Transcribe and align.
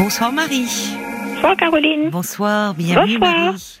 Bonsoir 0.00 0.32
Marie. 0.32 0.96
Bonsoir 1.34 1.56
Caroline. 1.58 2.08
Bonsoir, 2.08 2.72
bienvenue 2.72 3.18
Bonsoir. 3.18 3.44
Marie. 3.44 3.80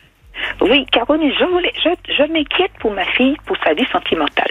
Oui, 0.60 0.86
Caroline, 0.92 1.32
je, 1.32 1.44
voulais, 1.46 1.72
je, 1.82 1.88
je 2.12 2.22
m'inquiète 2.30 2.72
pour 2.78 2.92
ma 2.92 3.06
fille, 3.06 3.38
pour 3.46 3.56
sa 3.64 3.72
vie 3.72 3.86
sentimentale. 3.90 4.50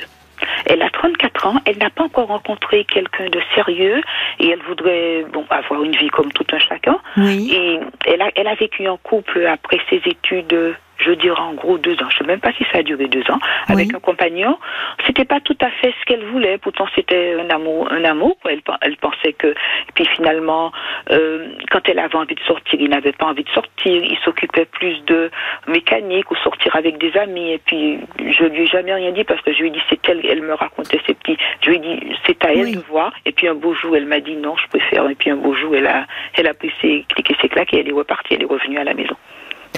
Elle 0.66 0.82
a 0.82 0.90
34 0.90 1.46
ans, 1.46 1.62
elle 1.66 1.78
n'a 1.78 1.92
pas 1.92 2.06
encore 2.06 2.30
rencontré 2.30 2.86
quelqu'un 2.86 3.30
de 3.30 3.40
sérieux 3.54 4.02
et 4.40 4.50
elle 4.50 4.64
voudrait 4.64 5.28
bon, 5.32 5.46
avoir 5.52 5.84
une 5.84 5.96
vie 5.96 6.08
comme 6.08 6.32
tout 6.32 6.48
un 6.52 6.58
chacun. 6.58 6.98
Oui. 7.18 7.52
Et 7.54 7.80
elle 8.08 8.24
a, 8.24 8.32
elle 8.36 8.48
a 8.48 8.56
vécu 8.56 8.88
en 8.88 8.98
couple 8.98 9.46
après 9.46 9.80
ses 9.92 10.02
études, 10.08 10.76
je 11.00 11.12
dirais 11.12 11.40
en 11.40 11.54
gros 11.54 11.78
deux 11.78 11.94
ans. 12.04 12.10
Je 12.10 12.16
ne 12.16 12.20
sais 12.20 12.24
même 12.26 12.40
pas 12.40 12.52
si 12.54 12.64
ça 12.72 12.80
a 12.80 12.84
duré 12.84 13.08
deux 13.08 13.24
ans, 13.32 13.40
avec 13.68 13.94
un 13.94 14.00
compagnon. 14.00 14.58
C'était 15.06 15.26
pas 15.26 15.40
tout 15.40 15.58
à 15.62 15.70
fait 15.72 15.94
ce 16.00 16.06
qu'elle 16.06 16.24
voulait. 16.26 16.58
Pourtant, 16.58 16.88
c'était 16.96 17.36
un 17.40 17.50
amour, 17.50 17.92
un 17.92 18.04
amour. 18.04 18.38
quoi. 18.42 18.52
Elle, 18.52 18.62
pen- 18.62 18.78
elle 18.82 18.98
pensait 18.98 19.34
que. 19.34 19.48
Et 19.48 19.92
puis 19.96 20.06
finalement, 20.06 20.72
euh, 21.12 21.48
quand 21.72 21.88
elle 21.90 22.00
avait 22.00 22.16
envie 22.16 22.36
de 22.36 22.42
sortir, 22.42 22.80
il 22.80 22.90
n'avait 22.90 23.12
pas 23.14 23.26
envie 23.28 23.44
de 23.44 23.50
sortir. 23.50 24.04
Il 24.04 24.18
s'occupait 24.24 24.66
plus 24.66 25.04
de 25.06 25.32
mécanique 25.68 26.30
ou 26.32 26.36
sortir 26.38 26.76
avec 26.76 26.98
des 26.98 27.16
amis. 27.18 27.52
Et 27.54 27.60
puis, 27.60 28.00
je 28.20 28.44
lui 28.46 28.64
ai 28.64 28.68
jamais 28.68 28.94
rien 28.94 29.12
dit 29.12 29.24
parce 29.24 29.42
que 29.42 29.54
je 29.54 29.60
lui 29.62 29.68
ai 29.68 29.72
dit 29.72 29.82
c'est 29.90 30.00
elle. 30.10 30.22
Elle 30.26 30.42
me 30.42 30.54
racontait 30.54 31.00
ses 31.08 31.14
petits. 31.14 31.38
Je 31.62 31.70
lui 31.70 31.78
ai 31.78 31.80
dit 31.80 32.16
c'est 32.26 32.44
à 32.46 32.52
elle 32.54 32.64
Oui. 32.64 32.76
de 32.76 32.82
voir. 32.90 33.14
Et 33.26 33.32
puis 33.32 33.48
un 33.48 33.56
beau 33.56 33.74
jour, 33.74 33.96
elle 33.96 34.06
m'a 34.06 34.20
dit 34.20 34.36
non, 34.36 34.56
je 34.58 34.68
préfère. 34.68 35.10
Et 35.10 35.16
puis 35.16 35.30
un 35.30 35.36
beau 35.38 35.54
jour, 35.54 35.76
elle 35.76 35.88
a, 35.88 36.06
elle 36.36 36.48
a 36.48 36.54
pris 36.54 36.72
ses 36.82 37.06
clics 37.10 37.32
et 37.32 37.36
ses 37.42 37.50
claques 37.50 37.74
et 37.74 37.80
elle 37.80 37.90
est 37.90 37.94
repartie. 37.94 38.34
Elle 38.34 38.44
est 38.44 38.46
revenue 38.46 38.78
à 38.78 38.84
la 38.84 38.94
maison. 38.94 39.16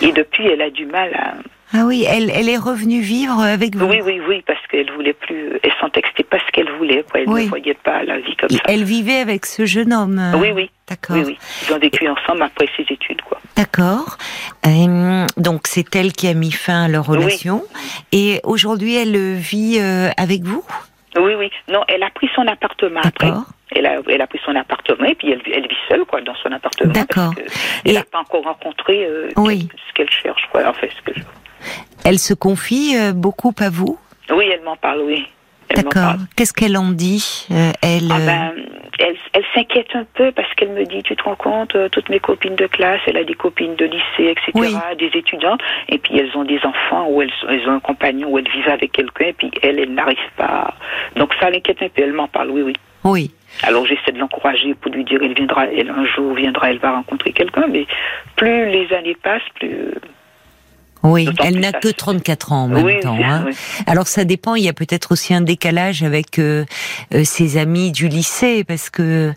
Et 0.01 0.11
depuis, 0.11 0.47
elle 0.47 0.61
a 0.61 0.69
du 0.69 0.85
mal 0.85 1.13
à. 1.13 1.33
Ah 1.73 1.85
oui, 1.85 2.03
elle, 2.05 2.29
elle 2.31 2.49
est 2.49 2.57
revenue 2.57 2.99
vivre 2.99 3.39
avec 3.39 3.77
vous. 3.77 3.85
Oui, 3.85 4.01
oui, 4.05 4.19
oui, 4.27 4.43
parce 4.45 4.59
qu'elle 4.69 4.91
voulait 4.91 5.13
plus. 5.13 5.57
Elle 5.63 5.71
sentait 5.79 6.01
que 6.01 6.09
c'était 6.09 6.23
pas 6.25 6.37
ce 6.45 6.51
qu'elle 6.51 6.69
voulait. 6.77 7.05
Quoi. 7.09 7.21
Elle 7.21 7.29
Oui. 7.29 7.45
ne 7.45 7.49
voyait 7.49 7.77
pas 7.81 8.03
la 8.03 8.19
vie 8.19 8.35
comme 8.35 8.49
Et 8.51 8.55
ça. 8.55 8.63
Elle 8.65 8.83
vivait 8.83 9.19
avec 9.19 9.45
ce 9.45 9.65
jeune 9.65 9.93
homme. 9.93 10.19
euh, 10.19 10.37
Oui, 10.37 10.49
oui. 10.53 10.69
D'accord. 10.89 11.15
Oui, 11.15 11.23
oui. 11.27 11.37
Ils 11.69 11.73
ont 11.73 11.79
vécu 11.79 12.09
ensemble 12.09 12.41
après 12.43 12.67
ses 12.75 12.83
études, 12.91 13.21
quoi. 13.21 13.39
D'accord. 13.55 14.17
Euh, 14.65 15.25
donc 15.37 15.61
c'est 15.65 15.95
elle 15.95 16.11
qui 16.11 16.27
a 16.27 16.33
mis 16.33 16.51
fin 16.51 16.83
à 16.83 16.87
leur 16.89 17.05
relation. 17.05 17.63
Et 18.11 18.41
aujourd'hui, 18.43 18.95
elle 18.95 19.35
vit 19.35 19.77
euh, 19.79 20.09
avec 20.17 20.43
vous? 20.43 20.65
Oui, 21.15 21.33
oui. 21.37 21.49
Non, 21.69 21.81
elle 21.87 22.03
a 22.03 22.09
pris 22.09 22.29
son 22.35 22.45
appartement 22.47 22.99
après. 23.01 23.27
D'accord. 23.27 23.45
Elle 23.73 23.85
a, 23.85 23.99
elle 24.09 24.21
a 24.21 24.27
pris 24.27 24.39
son 24.45 24.55
appartement 24.55 25.05
et 25.05 25.15
puis 25.15 25.31
elle, 25.31 25.41
elle 25.53 25.67
vit 25.67 25.75
seule, 25.87 26.03
quoi, 26.05 26.21
dans 26.21 26.35
son 26.35 26.51
appartement. 26.51 26.91
D'accord. 26.91 27.33
Elle 27.85 27.91
Et- 27.91 27.93
n'a 27.93 28.03
pas 28.03 28.19
encore 28.19 28.43
rencontré 28.43 29.05
euh, 29.05 29.29
Oui. 29.37 29.69
ce 29.87 29.93
qu'elle 29.93 30.09
cherche, 30.09 30.47
quoi. 30.51 30.67
En 30.67 30.73
fait, 30.73 30.89
ce 30.95 31.01
que 31.11 31.17
je... 31.17 31.23
Elle 32.03 32.19
se 32.19 32.33
confie 32.33 32.95
euh, 32.97 33.13
beaucoup 33.13 33.53
à 33.59 33.69
vous? 33.69 33.97
Oui, 34.33 34.45
elle 34.51 34.61
m'en 34.63 34.75
parle, 34.75 35.01
oui. 35.01 35.25
D'accord. 35.73 36.15
Qu'est-ce 36.35 36.51
qu'elle 36.51 36.75
en 36.75 36.89
dit 36.91 37.47
euh, 37.51 37.71
Elle. 37.81 38.11
Ah 38.11 38.17
ben, 38.19 38.53
elle, 38.99 39.15
elle 39.33 39.43
s'inquiète 39.55 39.87
un 39.95 40.05
peu 40.15 40.31
parce 40.33 40.53
qu'elle 40.55 40.71
me 40.71 40.83
dit, 40.85 41.01
tu 41.01 41.15
te 41.15 41.23
rends 41.23 41.35
compte, 41.37 41.75
toutes 41.91 42.09
mes 42.09 42.19
copines 42.19 42.55
de 42.57 42.67
classe, 42.67 42.99
elle 43.07 43.15
a 43.17 43.23
des 43.23 43.33
copines 43.35 43.75
de 43.75 43.85
lycée, 43.85 44.31
etc., 44.31 44.51
Oui. 44.55 44.75
des 44.99 45.17
étudiants, 45.17 45.57
et 45.87 45.97
puis 45.97 46.17
elles 46.19 46.35
ont 46.35 46.43
des 46.43 46.59
enfants 46.65 47.07
ou 47.07 47.21
elles, 47.21 47.31
elles 47.49 47.67
ont 47.69 47.73
un 47.75 47.79
compagnon 47.79 48.27
ou 48.29 48.37
elles 48.37 48.49
vivent 48.51 48.67
avec 48.67 48.91
quelqu'un, 48.91 49.27
et 49.27 49.33
puis 49.33 49.49
elle, 49.63 49.79
elle 49.79 49.93
n'arrive 49.93 50.17
pas. 50.35 50.73
Donc 51.15 51.33
ça 51.39 51.49
l'inquiète 51.49 51.81
un 51.81 51.87
peu, 51.89 52.01
elle 52.03 52.13
m'en 52.13 52.27
parle, 52.27 52.49
oui, 52.51 52.61
oui. 52.63 52.73
Oui. 53.03 53.31
Alors 53.63 53.85
j'essaie 53.85 54.11
de 54.11 54.19
l'encourager 54.19 54.73
pour 54.75 54.91
lui 54.91 55.03
dire, 55.03 55.19
elle 55.21 55.33
viendra, 55.33 55.67
elle 55.67 55.89
un 55.89 56.05
jour 56.05 56.33
viendra, 56.33 56.71
elle 56.71 56.79
va 56.79 56.91
rencontrer 56.91 57.33
quelqu'un, 57.33 57.67
mais 57.67 57.85
plus 58.35 58.69
les 58.69 58.91
années 58.93 59.17
passent, 59.21 59.41
plus. 59.55 59.93
Oui, 61.03 61.27
elle 61.43 61.59
n'a 61.59 61.71
que 61.71 61.87
se- 61.89 61.93
34 61.93 62.51
ans 62.51 62.63
en 62.63 62.67
même 62.67 62.85
oui, 62.85 62.99
temps. 62.99 63.17
hein. 63.23 63.43
oui. 63.47 63.53
Alors 63.87 64.07
ça 64.07 64.23
dépend, 64.23 64.53
il 64.55 64.63
y 64.63 64.69
a 64.69 64.73
peut-être 64.73 65.11
aussi 65.13 65.33
un 65.33 65.41
décalage 65.41 66.03
avec 66.03 66.37
euh, 66.37 66.63
euh, 67.15 67.23
ses 67.23 67.57
amis 67.57 67.91
du 67.91 68.07
lycée, 68.07 68.63
parce 68.63 68.89
que 68.91 69.33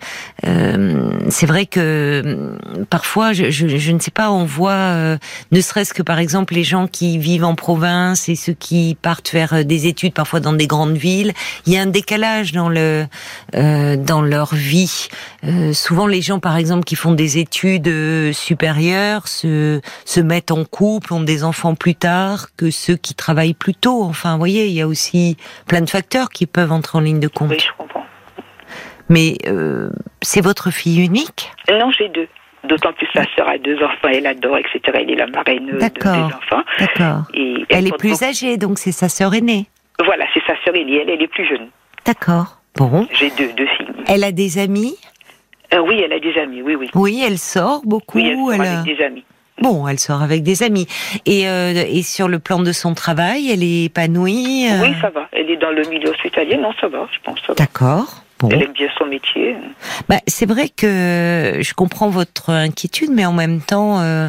euh, 0.46 1.10
c'est 1.30 1.46
vrai 1.46 1.64
que 1.66 1.80
euh, 1.80 2.84
parfois, 2.90 3.32
je, 3.32 3.50
je, 3.50 3.66
je 3.68 3.92
ne 3.92 3.98
sais 3.98 4.10
pas, 4.10 4.30
on 4.30 4.44
voit, 4.44 4.72
euh, 4.72 5.16
ne 5.52 5.60
serait-ce 5.62 5.94
que 5.94 6.02
par 6.02 6.18
exemple 6.18 6.52
les 6.54 6.64
gens 6.64 6.86
qui 6.86 7.16
vivent 7.18 7.44
en 7.44 7.54
province 7.54 8.28
et 8.28 8.36
ceux 8.36 8.52
qui 8.52 8.96
partent 9.00 9.28
faire 9.28 9.54
euh, 9.54 9.62
des 9.62 9.86
études, 9.86 10.12
parfois 10.12 10.40
dans 10.40 10.52
des 10.52 10.66
grandes 10.66 10.96
villes, 10.98 11.32
il 11.66 11.72
y 11.72 11.78
a 11.78 11.80
un 11.82 11.86
décalage 11.86 12.52
dans 12.52 12.68
le 12.68 13.06
euh, 13.54 13.96
dans 13.96 14.20
leur 14.20 14.54
vie. 14.54 15.08
Euh, 15.46 15.72
souvent, 15.72 16.06
les 16.06 16.20
gens, 16.20 16.40
par 16.40 16.56
exemple, 16.56 16.84
qui 16.84 16.94
font 16.96 17.12
des 17.12 17.38
études 17.38 17.90
supérieures, 18.34 19.28
se 19.28 19.80
se 20.04 20.20
mettent 20.20 20.50
en 20.50 20.64
couple, 20.64 21.14
ont 21.14 21.22
des 21.22 21.42
enfants 21.42 21.53
plus 21.78 21.94
tard 21.94 22.48
que 22.56 22.70
ceux 22.70 22.96
qui 22.96 23.14
travaillent 23.14 23.54
plus 23.54 23.74
tôt. 23.74 24.02
Enfin, 24.02 24.32
vous 24.32 24.38
voyez, 24.38 24.66
il 24.66 24.72
y 24.72 24.80
a 24.80 24.86
aussi 24.86 25.36
plein 25.66 25.80
de 25.80 25.88
facteurs 25.88 26.28
qui 26.30 26.46
peuvent 26.46 26.72
entrer 26.72 26.98
en 26.98 27.00
ligne 27.00 27.20
de 27.20 27.28
compte. 27.28 27.50
Oui, 27.50 27.58
je 27.60 27.68
comprends. 27.78 28.04
Mais 29.08 29.36
euh, 29.46 29.90
c'est 30.22 30.40
votre 30.40 30.70
fille 30.70 31.04
unique? 31.04 31.50
Non, 31.70 31.90
j'ai 31.96 32.08
deux. 32.08 32.28
D'autant 32.64 32.92
plus 32.94 33.06
sa 33.14 33.24
sœur 33.36 33.46
a 33.48 33.58
deux 33.58 33.76
enfants, 33.82 34.08
elle 34.10 34.26
adore, 34.26 34.56
etc. 34.56 34.80
Elle 34.94 35.10
est 35.10 35.16
la 35.16 35.26
marraine 35.26 35.66
de- 35.66 35.78
D'accord. 35.78 36.14
des 36.28 36.34
enfants. 36.34 36.62
D'accord. 36.78 37.22
Et 37.34 37.64
Elle 37.68 37.86
est 37.88 37.96
plus 37.98 38.12
beaucoup- 38.12 38.24
âgée, 38.24 38.56
donc 38.56 38.78
c'est 38.78 38.92
sa 38.92 39.10
sœur 39.10 39.34
aînée. 39.34 39.66
Voilà, 40.02 40.24
c'est 40.32 40.42
sa 40.46 40.54
sœur 40.64 40.74
Elie, 40.74 40.96
elle, 40.96 41.10
elle 41.10 41.22
est 41.22 41.28
plus 41.28 41.46
jeune. 41.46 41.68
D'accord. 42.06 42.58
Bon. 42.76 43.06
J'ai 43.12 43.30
deux, 43.30 43.52
deux 43.52 43.66
filles. 43.76 43.86
Elle 44.06 44.24
a 44.24 44.32
des 44.32 44.58
amis? 44.58 44.96
Euh, 45.74 45.78
oui, 45.80 46.00
elle 46.02 46.12
a 46.14 46.18
des 46.18 46.36
amis, 46.38 46.62
oui, 46.62 46.74
oui. 46.74 46.88
Oui, 46.94 47.22
elle 47.26 47.38
sort 47.38 47.82
beaucoup. 47.84 48.18
Oui, 48.18 48.28
elle 48.30 48.36
sort 48.38 48.52
elle 48.54 48.60
a- 48.62 48.80
avec 48.80 48.96
des 48.96 49.04
amis. 49.04 49.24
Bon, 49.60 49.86
elle 49.86 49.98
sort 49.98 50.22
avec 50.22 50.42
des 50.42 50.62
amis. 50.62 50.86
Et, 51.26 51.48
euh, 51.48 51.84
et 51.88 52.02
sur 52.02 52.28
le 52.28 52.38
plan 52.38 52.58
de 52.58 52.72
son 52.72 52.94
travail, 52.94 53.50
elle 53.50 53.62
est 53.62 53.84
épanouie 53.84 54.68
euh, 54.70 54.82
Oui, 54.82 54.94
ça 55.00 55.10
va. 55.10 55.28
Elle 55.32 55.50
est 55.50 55.56
dans 55.56 55.70
le 55.70 55.82
milieu 55.88 56.10
hospitalier, 56.10 56.56
non, 56.56 56.72
ça 56.80 56.88
va, 56.88 57.06
je 57.12 57.18
pense. 57.22 57.40
D'accord. 57.56 58.22
Bon. 58.40 58.48
Elle 58.50 58.64
aime 58.64 58.72
bien 58.72 58.88
son 58.98 59.06
métier. 59.06 59.56
Bah, 60.08 60.16
c'est 60.26 60.46
vrai 60.46 60.68
que 60.68 61.60
je 61.60 61.74
comprends 61.74 62.08
votre 62.08 62.50
inquiétude, 62.50 63.10
mais 63.12 63.24
en 63.24 63.32
même 63.32 63.60
temps, 63.60 64.00
euh, 64.00 64.28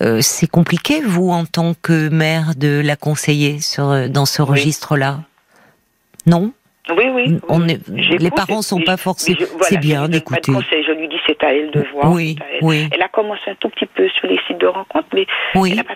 euh, 0.00 0.20
c'est 0.22 0.46
compliqué, 0.46 1.02
vous, 1.02 1.28
en 1.30 1.44
tant 1.44 1.74
que 1.74 2.08
mère, 2.08 2.54
de 2.56 2.80
la 2.82 2.96
conseiller 2.96 3.60
sur, 3.60 4.08
dans 4.08 4.24
ce 4.24 4.40
registre-là. 4.40 5.20
Non? 6.24 6.52
Oui, 6.90 7.04
oui. 7.12 7.38
On 7.48 7.66
est- 7.68 7.88
les 7.88 8.30
parents 8.30 8.60
sont 8.60 8.78
mais- 8.78 8.84
pas 8.84 8.96
forcés- 8.96 9.34
voilà, 9.34 9.64
c'est 9.64 9.78
bien 9.78 10.08
d'écouter. 10.08 10.52
conseils, 10.52 10.82
Je 10.84 10.90
lui 10.92 11.06
dis 11.08 11.16
c'est 11.26 11.42
à 11.44 11.54
elle 11.54 11.70
de 11.70 11.80
voir. 11.92 12.10
Oui, 12.10 12.36
elle. 12.40 12.58
oui. 12.62 12.88
Elle 12.92 13.02
a 13.02 13.08
commencé 13.08 13.42
un 13.50 13.54
tout 13.54 13.68
petit 13.68 13.86
peu 13.86 14.08
sur 14.08 14.26
les 14.26 14.38
sites 14.48 14.58
de 14.58 14.66
rencontres, 14.66 15.06
mais 15.14 15.26
Oui. 15.54 15.70
elle 15.72 15.78
a 15.80 15.84
pas, 15.84 15.94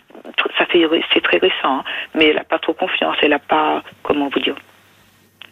ça 0.59 0.65
fait 0.67 0.87
c'est 1.13 1.23
très 1.23 1.39
récent, 1.39 1.79
hein, 1.79 1.85
mais 2.15 2.27
elle 2.29 2.39
a 2.39 2.45
pas 2.45 2.61
trop 2.61 2.73
confiance. 2.73 3.17
Elle 3.23 3.33
a 3.33 3.41
pas, 3.41 3.83
comment 4.05 4.29
vous 4.29 4.39
dire, 4.41 4.55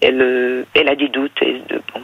elle, 0.01 0.21
euh, 0.23 0.65
elle 0.75 0.89
a 0.89 0.95
des 0.95 1.09
doutes. 1.09 1.43
et 1.43 1.55
de- 1.69 1.83
bon. 1.93 2.01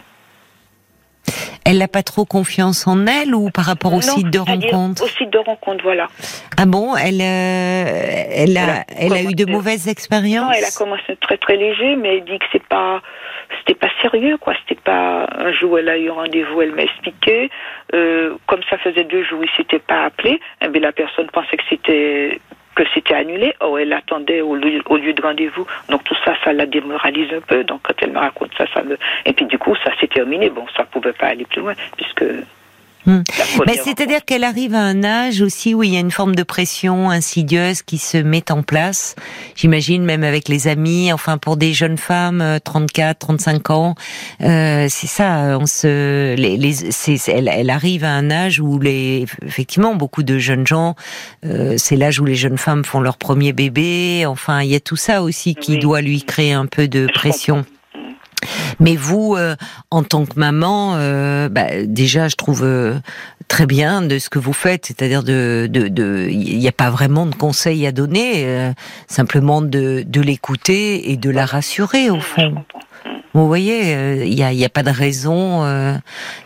Elle 1.65 1.79
n'a 1.79 1.89
pas 1.89 2.03
trop 2.03 2.25
confiance 2.25 2.87
en 2.87 3.07
elle 3.07 3.35
ou 3.35 3.51
par 3.51 3.65
rapport 3.65 3.93
au 3.93 3.97
Non, 3.97 4.03
site 4.03 4.31
de 4.31 4.39
rencontre 4.39 5.05
Au 5.05 5.09
site 5.09 5.31
de 5.31 5.39
rencontre, 5.39 5.83
voilà. 5.83 6.09
Ah 6.57 6.67
bon 6.67 6.97
Elle, 6.97 7.21
euh, 7.21 8.25
elle 8.35 8.57
a, 8.57 8.85
Elle 8.89 9.13
a 9.13 9.17
elle 9.19 9.27
a 9.27 9.31
eu 9.31 9.35
de 9.35 9.47
mauvaises 9.47 9.89
expériences 9.89 10.47
Non, 10.47 10.53
elle 10.53 10.65
a 10.65 10.77
commencé 10.77 11.17
très 11.21 11.39
très 11.39 11.57
léger, 11.57 11.97
mais 11.97 12.19
elle 12.19 12.25
dit 12.25 12.39
que 12.39 12.47
c'est 12.53 12.67
pas, 12.67 13.01
c'était 13.59 13.79
pas 13.79 13.91
sérieux, 14.03 14.37
quoi. 14.39 14.55
C'était 14.61 14.81
pas 14.81 15.29
un 15.37 15.53
jour 15.53 15.79
elle 15.79 15.89
a 15.89 15.99
eu 15.99 16.11
rendez-vous, 16.11 16.63
elle 16.63 16.75
m'a 16.75 16.83
expliqué. 16.83 17.51
Euh, 17.95 18.37
comme 18.47 18.61
ça 18.69 18.79
faisait 18.79 19.05
deux 19.05 19.25
jours, 19.25 19.43
il 19.43 19.51
s'était 19.57 19.79
pas 19.79 20.05
appelé. 20.05 20.41
Eh 20.63 20.69
bien, 20.69 20.81
la 20.81 20.93
personne 20.93 21.27
pensait 21.33 21.57
que 21.57 21.65
c'était 21.69 22.41
que 22.75 22.83
c'était 22.95 23.15
annulé. 23.15 23.55
Or, 23.61 23.79
elle 23.79 23.93
attendait 23.93 24.41
au 24.41 24.55
lieu, 24.55 24.81
au 24.87 24.97
lieu 24.97 25.13
de 25.13 25.23
rendez-vous. 25.23 25.67
Donc 25.89 26.05
tout 26.05 26.17
ça, 26.25 26.35
ça 26.45 26.53
la 26.53 26.67
démoralise 26.67 27.33
un 27.33 27.41
peu. 27.41 27.65
Donc 27.65 27.81
quand 27.83 27.95
elle 28.03 28.13
me 28.13 28.19
raconte 28.19 28.53
ça, 28.57 28.67
ça 28.73 28.83
me. 28.83 28.97
Et 29.27 29.33
puis 29.33 29.47
du 29.47 29.59
coup, 29.59 29.75
ça 29.85 29.91
s'est 30.01 30.09
terminé. 30.09 30.51
Bon, 30.51 30.67
ça 30.77 30.85
pouvait 30.85 31.13
pas 31.13 31.29
aller 31.29 31.45
plus 31.45 31.61
loin 31.61 31.75
puisque. 31.97 32.25
Hmm. 33.07 33.23
la 33.39 33.45
première 33.45 33.65
Mais 33.67 33.81
c'est-à-dire 33.83 34.25
qu'elle 34.25 34.45
arrive 34.45 34.75
à 34.75 34.81
un 34.83 35.03
âge 35.05 35.41
aussi 35.41 35.75
où 35.75 35.83
il 35.83 35.93
y 35.95 35.97
a 35.97 36.01
une 36.01 36.11
forme 36.11 36.35
de 36.35 36.43
pression 36.43 37.09
insidieuse 37.11 37.83
qui 37.83 37.97
se 37.99 38.19
met 38.19 38.53
en 38.53 38.63
place. 38.63 39.17
J'imagine 39.57 40.05
même 40.05 40.23
avec 40.23 40.49
les 40.49 40.69
amis, 40.69 41.13
enfin 41.13 41.39
pour 41.39 41.57
des 41.57 41.73
jeunes 41.73 41.97
femmes, 41.97 42.41
euh, 42.43 42.59
34, 42.59 43.19
35 43.19 43.71
ans, 43.71 43.95
euh, 44.43 44.87
c'est 44.91 45.07
ça. 45.07 45.59
On 45.61 45.67
se, 45.67 46.35
les, 46.35 46.57
les, 46.57 46.75
elle, 47.29 47.49
elle 47.49 47.71
arrive 47.71 48.05
à 48.05 48.13
un 48.13 48.31
âge 48.31 48.61
où 48.61 48.79
les, 48.79 49.25
effectivement, 49.47 49.95
beaucoup 49.95 50.23
de 50.23 50.39
jeunes 50.39 50.67
gens, 50.67 50.95
euh, 51.47 51.75
c'est 51.79 51.97
l'âge 51.97 52.21
où 52.21 52.25
les 52.25 52.35
jeunes 52.35 52.59
femmes 52.59 52.85
font 52.85 53.01
leur 53.01 53.17
premier 53.17 53.53
bébé. 53.53 54.25
Enfin, 54.27 54.61
il 54.61 54.69
y 54.71 54.75
a 54.75 54.81
tout 54.81 54.97
ça 54.97 55.23
aussi 55.23 55.55
qui 55.55 55.73
Oui. 55.73 55.79
doit 55.79 56.01
lui 56.03 56.23
créer 56.23 56.53
un 56.53 56.67
peu 56.67 56.87
de 56.89 57.07
Je 57.09 57.13
pression. 57.13 57.57
comprends. 57.57 57.80
Mais 58.79 58.97
vous, 58.97 59.35
euh, 59.37 59.57
en 59.91 60.03
tant 60.03 60.25
que 60.27 60.39
maman, 60.39 60.95
euh, 60.97 61.49
bah, 61.49 61.85
déjà, 61.85 62.29
je 62.29 62.37
trouve 62.37 62.63
euh, 62.65 62.99
très 63.49 63.67
bien 63.67 64.03
de 64.03 64.19
ce 64.19 64.31
que 64.31 64.39
vous 64.39 64.53
faites, 64.53 64.87
c'est-à-dire 64.87 65.23
de, 65.23 65.69
de, 65.71 65.89
de, 65.89 66.29
il 66.31 66.59
n'y 66.59 66.69
a 66.69 66.73
pas 66.73 66.91
vraiment 66.91 67.27
de 67.27 67.35
conseils 67.35 67.87
à 67.87 67.93
donner, 67.93 68.45
euh, 68.47 68.73
simplement 69.09 69.61
de, 69.63 70.05
de 70.07 70.21
l'écouter 70.21 71.11
et 71.11 71.17
de 71.17 71.31
la 71.31 71.45
rassurer 71.47 72.11
au 72.11 72.21
fond. 72.21 72.51
Mm. 72.51 72.61
Vous 73.33 73.47
voyez, 73.47 73.95
euh, 73.95 74.25
il 74.25 74.35
n'y 74.35 74.43
a, 74.43 74.53
il 74.53 74.59
y 74.59 74.65
a 74.65 74.69
pas 74.69 74.83
de 74.83 74.91
raison 74.91 75.63
euh, 75.65 75.95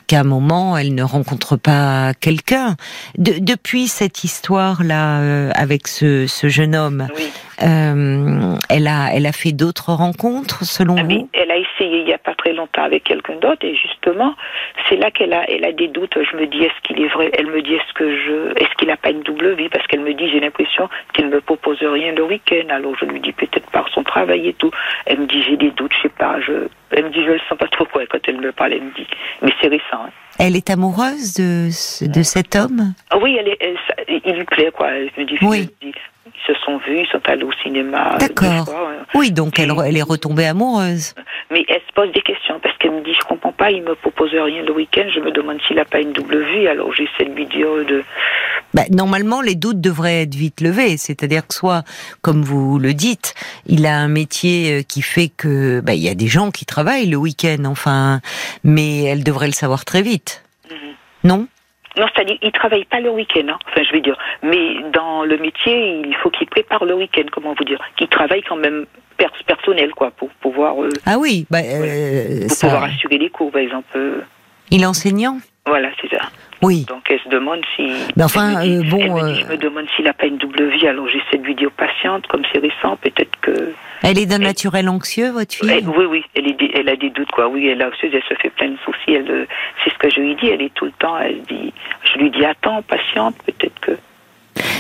qu'à 0.07 0.21
un 0.21 0.25
moment 0.25 0.77
elle 0.77 0.95
ne 0.95 1.03
rencontre 1.03 1.57
pas 1.57 2.13
quelqu'un. 2.21 2.77
De- 3.17 3.39
depuis 3.41 3.89
cette 3.89 4.23
histoire-là 4.23 5.21
euh, 5.21 5.51
avec 5.55 5.89
ce, 5.89 6.27
ce 6.27 6.49
jeune 6.49 6.77
homme, 6.77 7.09
Oui. 7.17 7.25
Euh, 7.63 8.57
elle 8.69 8.87
a, 8.87 9.11
elle 9.15 9.27
a 9.27 9.33
fait 9.33 9.53
d'autres 9.53 9.93
rencontres 9.93 10.65
selon 10.65 10.97
Ah, 10.99 11.03
mais 11.05 11.19
vous 11.19 11.29
elle 11.33 11.51
a 11.51 11.57
essayé 11.57 12.01
il 12.03 12.09
y 12.09 12.13
a 12.13 12.19
pas 12.19 12.35
très 12.35 12.53
longtemps 12.53 12.83
avec 12.83 13.05
quelqu'un 13.05 13.35
d'autre 13.37 13.65
et 13.65 13.75
justement, 13.77 14.35
c'est 14.89 14.97
là 14.97 15.11
qu'elle 15.11 15.33
a, 15.33 15.49
elle 15.51 15.65
a 15.65 15.73
des 15.73 15.89
doutes. 15.89 16.17
Je 16.31 16.37
me 16.37 16.47
dis, 16.47 16.63
est-ce 16.65 16.81
qu'il 16.83 17.01
est 17.03 17.09
vrai? 17.09 17.31
Elle 17.39 17.47
me 17.47 17.63
dit, 17.63 17.75
est-ce 17.75 17.93
que 17.95 18.17
je, 18.17 18.53
est-ce 18.61 18.75
qu'il 18.77 18.91
a 18.91 18.97
pas 18.97 19.11
une 19.11 19.23
double 19.23 19.55
vie? 19.55 19.69
Parce 19.69 19.87
qu'elle 19.87 20.01
me 20.01 20.13
dit, 20.15 20.29
j'ai 20.31 20.41
l'impression 20.41 20.89
qu'il 21.13 21.27
me 21.29 21.41
propose 21.41 21.79
rien 21.83 22.13
le 22.13 22.25
week-end. 22.25 22.69
Alors 22.71 22.95
je 22.99 23.05
lui 23.07 23.21
dis 23.21 23.33
peut-être 23.33 23.71
par 23.71 23.89
son 23.91 24.03
travail 24.03 24.49
et 24.49 24.55
tout. 24.55 24.71
Elle 25.07 25.21
me 25.21 25.27
dit, 25.27 25.43
j'ai 25.43 25.57
des 25.57 25.71
doutes, 25.71 25.93
je 25.97 26.03
sais 26.03 26.15
pas. 26.19 26.41
Je, 26.41 26.69
elle 26.91 27.05
me 27.05 27.11
dit, 27.11 27.23
je 27.25 27.33
le 27.33 27.41
sens 27.49 27.59
pas 27.59 27.69
trop 27.69 27.85
quoi. 27.87 28.03
Quand 28.11 28.19
elle 28.27 28.41
me 28.41 28.53
parle, 28.53 28.73
elle 28.75 28.83
me 28.83 28.95
dit, 28.95 29.07
mais 29.43 29.53
c'est 29.61 29.69
récent. 29.69 29.83
hein. 30.07 30.11
Elle 30.39 30.57
est 30.57 30.69
amoureuse 30.71 31.35
de, 31.35 31.67
de 32.09 32.23
cet 32.25 32.57
homme? 32.57 32.95
Ah 33.11 33.19
oui, 33.19 33.37
elle 33.39 33.49
est, 33.49 33.57
elle- 33.61 33.77
ça- 33.87 33.95
il 34.09 34.33
lui 34.35 34.45
plaît 34.45 34.73
quoi. 34.75 34.89
Elle 34.91 35.11
me 35.17 35.25
dit, 35.25 35.39
Oui. 35.43 35.69
Se 36.47 36.53
sont 36.65 36.79
vus, 36.79 37.01
ils 37.01 37.07
sont 37.11 37.21
allés 37.27 37.45
au 37.45 37.53
cinéma. 37.63 38.15
euh, 38.15 38.19
D'accord. 38.19 38.69
ouais. 38.69 38.99
Oui, 39.15 39.33
donc 39.33 39.59
elle, 39.59 39.73
elle 39.87 39.97
est 39.97 40.03
retombée 40.03 40.47
amoureuse. 40.47 41.15
Mais 41.51 41.65
elle 41.69 41.81
se 41.87 41.93
pose 41.95 42.13
des 42.13 42.23
questions 42.23 42.59
parce 42.63 42.77
qu'elle 42.79 42.91
me 42.93 43.03
dit 43.03 43.15
je 43.15 43.25
comprends 43.27 43.53
pas, 43.53 43.71
il 43.71 43.83
me 43.83 43.95
propose 43.95 44.31
rien 44.33 44.63
le 44.63 44.73
week-end, 44.73 45.05
je 45.15 45.21
me 45.21 45.31
demande 45.31 45.59
s'il 45.67 45.79
a 45.79 45.85
pas 45.85 46.01
une 46.01 46.13
double 46.13 46.43
vie, 46.53 46.67
alors 46.69 46.93
j'essaie 46.93 47.29
de 47.31 47.35
lui 47.35 47.47
dire 47.47 47.69
de 47.89 48.03
Bah, 48.75 48.83
normalement, 48.91 49.41
les 49.41 49.55
doutes 49.55 49.81
devraient 49.81 50.23
être 50.23 50.35
vite 50.35 50.61
levés. 50.61 50.97
C'est-à-dire 50.97 51.47
que 51.47 51.55
soit, 51.55 51.83
comme 52.23 52.43
vous 52.43 52.79
le 52.79 52.93
dites, 52.95 53.35
il 53.67 53.87
a 53.87 53.97
un 53.97 54.09
métier 54.09 54.81
euh, 54.81 54.83
qui 54.83 55.01
fait 55.03 55.29
que, 55.29 55.81
bah, 55.81 55.95
il 55.95 56.03
y 56.03 56.09
a 56.09 56.15
des 56.15 56.27
gens 56.27 56.51
qui 56.51 56.67
travaillent 56.67 57.07
le 57.09 57.17
week-end, 57.17 57.65
enfin, 57.67 58.21
mais 58.65 59.05
elle 59.05 59.23
devrait 59.25 59.47
le 59.47 59.53
savoir 59.53 59.85
très 59.85 60.03
vite. 60.03 60.43
Non? 61.23 61.47
Non, 61.99 62.07
c'est-à-dire 62.15 62.37
il 62.43 62.53
travaille 62.53 62.85
pas 62.85 63.01
le 63.01 63.11
week-end, 63.11 63.47
hein. 63.49 63.59
enfin 63.69 63.83
je 63.83 63.93
vais 63.93 64.01
dire, 64.01 64.17
mais 64.43 64.77
dans 64.93 65.25
le 65.25 65.37
métier 65.39 66.01
il 66.07 66.15
faut 66.23 66.31
qu'il 66.31 66.47
prépare 66.49 66.85
le 66.85 66.95
week-end, 66.95 67.25
comment 67.33 67.55
vous 67.57 67.65
dire, 67.65 67.81
qu'il 67.97 68.09
travaille 68.09 68.43
quand 68.43 68.57
même 68.57 68.87
pers- 69.17 69.31
personnel 69.47 69.91
quoi 69.95 70.11
pour 70.11 70.31
pouvoir 70.41 70.83
euh, 70.83 70.89
Ah 71.07 71.17
oui, 71.19 71.47
bah, 71.51 71.59
euh, 71.65 72.43
pour 72.49 72.51
ça. 72.51 72.67
pouvoir 72.67 72.85
assurer 72.85 73.19
les 73.19 73.31
cours 73.31 73.51
par 73.53 73.61
exemple. 73.63 73.87
euh, 73.97 74.21
Il 74.71 74.83
est 74.83 74.87
enseignant? 74.87 75.39
Voilà, 75.67 75.89
c'est 76.01 76.11
ça. 76.11 76.29
Oui. 76.63 76.85
Donc 76.89 77.11
elle 77.11 77.21
se 77.21 77.29
demande 77.29 77.61
si. 77.75 77.91
Mais 78.17 78.25
enfin, 78.25 78.61
me 78.61 78.63
dit- 78.63 78.77
euh, 78.87 78.91
bon, 78.91 78.99
elle 79.01 79.11
me, 79.13 79.33
dit, 79.33 79.41
euh, 79.43 79.47
je 79.47 79.53
me 79.53 79.57
demande 79.57 79.87
s'il 79.97 80.07
a 80.09 80.13
pas 80.13 80.27
une 80.27 80.37
double 80.37 80.69
vie. 80.71 80.87
Alors 80.87 81.09
j'essaie 81.09 81.39
de 81.39 81.45
lui 81.45 81.55
dire 81.55 81.71
patiente, 81.71 82.27
comme 82.27 82.43
c'est 82.53 82.59
récent, 82.61 82.97
peut-être 82.97 83.35
que. 83.41 83.73
Elle 84.03 84.19
est 84.19 84.27
d'un 84.27 84.39
naturel 84.39 84.89
anxieux, 84.91 85.31
votre 85.31 85.55
fille 85.55 85.71
Elle- 85.71 85.89
oui, 85.89 86.05
oui, 86.05 86.25
elle, 86.35 86.49
est 86.49 86.57
elle 86.75 86.89
a 86.91 86.97
des 86.97 87.09
doutes, 87.11 87.31
quoi. 87.31 87.49
Oui, 87.49 87.67
elle 87.67 87.81
a 87.81 87.89
anxieuse, 87.89 88.13
elle 88.15 88.23
se 88.29 88.35
fait 88.41 88.51
plein 88.51 88.69
de 88.69 88.77
soucis. 88.85 89.15
Elle, 89.15 89.31
euh, 89.31 89.47
c'est 89.83 89.91
ce 89.93 89.99
que 89.99 90.11
je 90.11 90.21
lui 90.21 90.35
dis. 90.37 90.49
Elle 90.49 90.61
est 90.63 90.75
tout 90.75 90.85
le 90.85 90.93
temps. 90.93 91.17
Elle 91.19 91.41
dit, 91.43 91.73
je 92.13 92.19
lui 92.19 92.31
dis 92.31 92.45
attends, 92.45 92.83
patiente, 92.83 93.35
peut-être 93.47 93.79
que. 93.81 93.93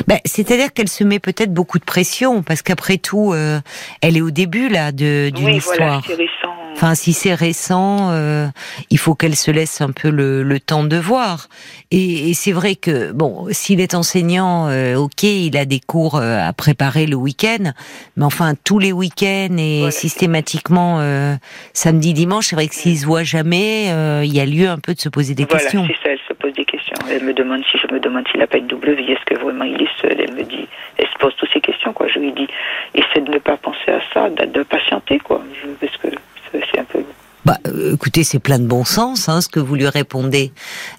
Ben, 0.06 0.18
C'est-à-dire 0.24 0.72
qu'elle 0.72 0.88
se 0.88 1.04
met 1.04 1.18
peut-être 1.18 1.52
beaucoup 1.52 1.78
de 1.78 1.84
pression, 1.84 2.42
parce 2.42 2.62
qu'après 2.62 2.98
tout, 2.98 3.32
euh, 3.32 3.60
elle 4.00 4.16
est 4.16 4.20
au 4.20 4.30
début 4.30 4.68
là 4.68 4.92
de 4.92 5.30
d'une 5.34 5.46
oui, 5.46 5.56
histoire. 5.56 6.00
voilà, 6.06 6.16
récent. 6.22 6.54
Enfin, 6.74 6.94
si 6.96 7.12
c'est 7.12 7.34
récent, 7.34 8.10
euh, 8.10 8.48
il 8.90 8.98
faut 8.98 9.14
qu'elle 9.14 9.36
se 9.36 9.50
laisse 9.52 9.80
un 9.80 9.90
peu 9.92 10.10
le, 10.10 10.42
le 10.42 10.58
temps 10.58 10.82
de 10.82 10.96
voir. 10.96 11.48
Et, 11.92 12.30
et 12.30 12.34
c'est 12.34 12.50
vrai 12.50 12.74
que 12.74 13.12
bon, 13.12 13.46
s'il 13.52 13.80
est 13.80 13.94
enseignant, 13.94 14.66
euh, 14.68 14.96
ok, 14.96 15.22
il 15.22 15.56
a 15.56 15.66
des 15.66 15.78
cours 15.78 16.16
euh, 16.16 16.38
à 16.46 16.52
préparer 16.52 17.06
le 17.06 17.14
week-end, 17.14 17.70
mais 18.16 18.24
enfin 18.24 18.54
tous 18.64 18.80
les 18.80 18.90
week-ends 18.92 19.56
et 19.56 19.78
Voilà. 19.78 19.90
systématiquement 19.92 20.96
euh, 20.98 21.36
samedi, 21.74 22.12
dimanche, 22.12 22.46
c'est 22.48 22.56
vrai 22.56 22.66
que 22.66 22.74
s'il 22.74 22.98
se 22.98 23.06
voit 23.06 23.22
jamais, 23.22 23.90
euh, 23.92 24.22
il 24.24 24.34
y 24.34 24.40
a 24.40 24.46
lieu 24.46 24.68
un 24.68 24.78
peu 24.78 24.94
de 24.94 25.00
se 25.00 25.08
poser 25.08 25.34
des 25.36 25.44
voilà, 25.44 25.60
questions. 25.62 25.86
c'est 25.86 25.94
ça. 26.08 26.12
Elle 26.12 26.18
se 26.28 26.34
pose 26.34 26.52
des 26.54 26.64
questions. 26.64 26.73
Elle 27.10 27.24
me 27.24 27.32
demande 27.32 27.62
si 27.70 27.78
je 27.78 27.92
me 27.92 28.00
demande 28.00 28.26
s'il 28.28 28.40
n'a 28.40 28.46
pas 28.46 28.58
une 28.58 28.66
double 28.66 28.92
vie. 28.92 29.12
Est-ce 29.12 29.24
que 29.24 29.34
vraiment 29.34 29.64
il 29.64 29.80
est 29.82 30.00
seul? 30.00 30.16
Elle 30.18 30.34
me 30.34 30.42
dit. 30.42 30.68
Elle 30.96 31.06
se 31.06 31.18
pose 31.18 31.34
toutes 31.36 31.50
ces 31.52 31.60
questions, 31.60 31.92
quoi. 31.92 32.08
Je 32.08 32.18
lui 32.18 32.32
dis, 32.32 32.48
essaie 32.94 33.20
de 33.20 33.30
ne 33.30 33.38
pas 33.38 33.56
penser 33.56 33.90
à 33.90 34.00
ça, 34.12 34.30
de, 34.30 34.62
patienter, 34.62 35.18
quoi. 35.18 35.42
Parce 35.80 35.96
que 35.98 36.08
c'est 36.52 36.78
un 36.78 36.84
peu. 36.84 36.93
Bah, 37.44 37.58
euh, 37.66 37.94
écoutez, 37.94 38.24
c'est 38.24 38.38
plein 38.38 38.58
de 38.58 38.66
bon 38.66 38.84
sens, 38.84 39.28
hein, 39.28 39.42
ce 39.42 39.48
que 39.48 39.60
vous 39.60 39.74
lui 39.74 39.86
répondez. 39.86 40.52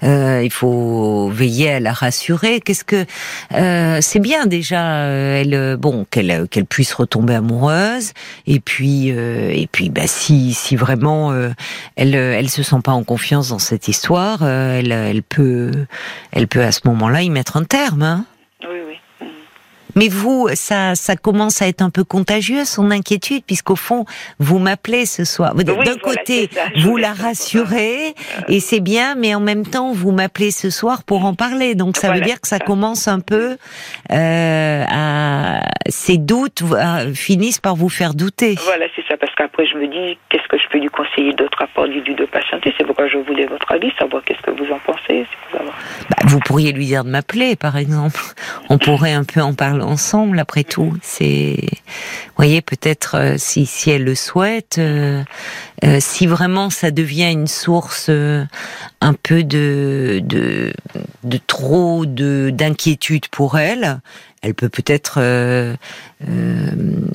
Euh, 0.03 0.41
il 0.43 0.51
faut 0.51 1.29
veiller 1.29 1.71
à 1.71 1.79
la 1.79 1.91
rassurer. 1.91 2.61
Qu'est-ce 2.61 2.83
que 2.83 3.05
euh, 3.53 3.99
c'est 4.01 4.19
bien 4.19 4.45
déjà, 4.45 4.97
euh, 4.97 5.41
elle, 5.41 5.53
euh, 5.55 5.77
bon, 5.77 6.05
qu'elle 6.09 6.29
euh, 6.29 6.45
qu'elle 6.45 6.65
puisse 6.65 6.93
retomber 6.93 7.33
amoureuse. 7.33 8.11
Et 8.45 8.59
puis, 8.59 9.07
et 9.07 9.67
puis, 9.71 9.89
bah, 9.89 10.05
si 10.05 10.53
si 10.53 10.75
vraiment 10.75 11.33
elle 11.95 12.15
elle 12.15 12.49
se 12.49 12.63
sent 12.63 12.81
pas 12.83 12.91
en 12.91 13.03
confiance 13.03 13.49
dans 13.49 13.59
cette 13.59 13.87
histoire, 13.87 14.43
elle 14.43 14.91
elle 14.91 15.23
peut 15.23 15.71
elle 16.31 16.47
peut 16.47 16.63
à 16.63 16.71
ce 16.71 16.81
moment-là 16.85 17.21
y 17.21 17.29
mettre 17.29 17.57
un 17.57 17.63
terme. 17.63 18.03
Hein. 18.03 18.25
Mais 19.95 20.07
vous, 20.07 20.49
ça, 20.53 20.95
ça 20.95 21.15
commence 21.15 21.61
à 21.61 21.67
être 21.67 21.81
un 21.81 21.89
peu 21.89 22.03
contagieux, 22.03 22.65
son 22.65 22.91
inquiétude, 22.91 23.43
puisqu'au 23.45 23.75
fond, 23.75 24.05
vous 24.39 24.59
m'appelez 24.59 25.05
ce 25.05 25.23
soir. 25.23 25.55
D'un 25.55 25.73
Oui, 25.73 25.75
voilà, 25.75 25.95
côté, 25.95 26.49
ça, 26.53 26.61
vous 26.81 26.97
la 26.97 27.13
rassurez, 27.13 28.13
et 28.47 28.59
c'est 28.59 28.79
bien, 28.79 29.15
mais 29.15 29.33
en 29.35 29.39
même 29.39 29.65
temps, 29.65 29.93
vous 29.93 30.11
m'appelez 30.11 30.51
ce 30.51 30.69
soir 30.69 31.03
pour 31.03 31.25
en 31.25 31.33
parler. 31.33 31.75
Donc, 31.75 31.97
ça 31.97 32.11
veut 32.11 32.21
dire 32.21 32.41
que 32.41 32.47
ça 32.47 32.59
commence 32.59 33.07
un 33.07 33.19
peu 33.19 33.57
euh, 34.11 34.83
à... 34.87 35.61
Ces 35.87 36.17
doutes 36.17 36.63
euh, 36.63 37.13
finissent 37.13 37.59
par 37.59 37.75
vous 37.75 37.89
faire 37.89 38.13
douter. 38.13 38.55
Voilà, 38.65 38.85
c'est 38.95 39.03
ça, 39.07 39.17
parce 39.17 39.33
qu'après, 39.35 39.65
je 39.67 39.75
me 39.77 39.87
dis, 39.87 40.17
qu'est-ce 40.29 40.47
que 40.47 40.57
je 40.57 40.67
peux 40.69 40.79
lui 40.79 40.89
conseiller 40.89 41.33
d'autre 41.33 41.61
à 41.61 41.67
part 41.67 41.87
dire 41.87 42.03
de 42.15 42.25
patienter 42.25 42.73
C'est 42.77 42.85
pourquoi 42.85 43.07
je 43.07 43.17
voulais 43.17 43.45
votre 43.45 43.71
avis, 43.71 43.91
savoir 43.99 44.23
qu'est-ce 44.23 44.41
que 44.41 44.51
vous 44.51 44.71
en 44.73 44.79
pensez. 44.79 45.25
savoir. 45.51 45.75
Bah, 46.09 46.17
vous 46.25 46.39
pourriez 46.39 46.71
lui 46.71 46.85
dire 46.85 47.03
de 47.03 47.09
m'appeler, 47.09 47.55
par 47.55 47.77
exemple. 47.77 48.19
On 48.69 48.77
pourrait 48.77 49.13
un 49.13 49.23
peu 49.23 49.41
en 49.41 49.53
parler 49.53 49.84
ensemble, 49.85 50.39
après 50.39 50.63
tout. 50.63 50.93
C'est, 51.01 51.57
vous 51.61 52.33
voyez, 52.35 52.61
peut-être 52.61 53.15
euh, 53.15 53.35
si 53.37 53.65
si 53.65 53.91
elle 53.91 54.03
le 54.03 54.15
souhaite, 54.15 54.77
euh, 54.77 55.23
euh, 55.83 55.97
si 55.99 56.27
vraiment 56.27 56.69
ça 56.69 56.91
devient 56.91 57.31
une 57.31 57.47
source 57.47 58.09
un 58.09 59.13
peu 59.13 59.43
de 59.43 60.23
de 60.27 61.39
trop 61.47 62.05
de 62.05 62.49
d'inquiétude 62.51 63.27
pour 63.29 63.57
elle, 63.57 63.99
elle 64.41 64.53
peut 64.53 64.69
peut-être 64.69 65.19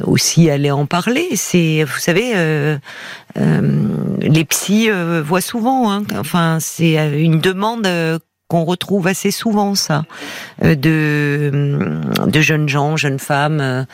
aussi 0.05 0.50
aller 0.50 0.70
en 0.70 0.87
parler. 0.87 1.28
C'est, 1.34 1.84
vous 1.84 1.99
savez, 1.99 2.32
les 3.37 4.44
psys 4.44 4.90
voient 5.23 5.40
souvent. 5.40 5.93
Hein, 5.93 6.05
enfin, 6.16 6.58
c'est 6.61 6.94
une 7.20 7.40
demande. 7.40 7.87
Euh, 8.50 8.56
qu'on 8.56 8.64
retrouve 8.64 9.06
assez 9.06 9.31
souvent 9.31 9.75
ça 9.75 10.05
euh, 10.64 10.75
de 10.75 12.00
de 12.26 12.41
jeunes 12.41 12.69
gens, 12.69 12.97
jeunes 12.97 13.19
femmes 13.19 13.61
euh, 13.61 13.85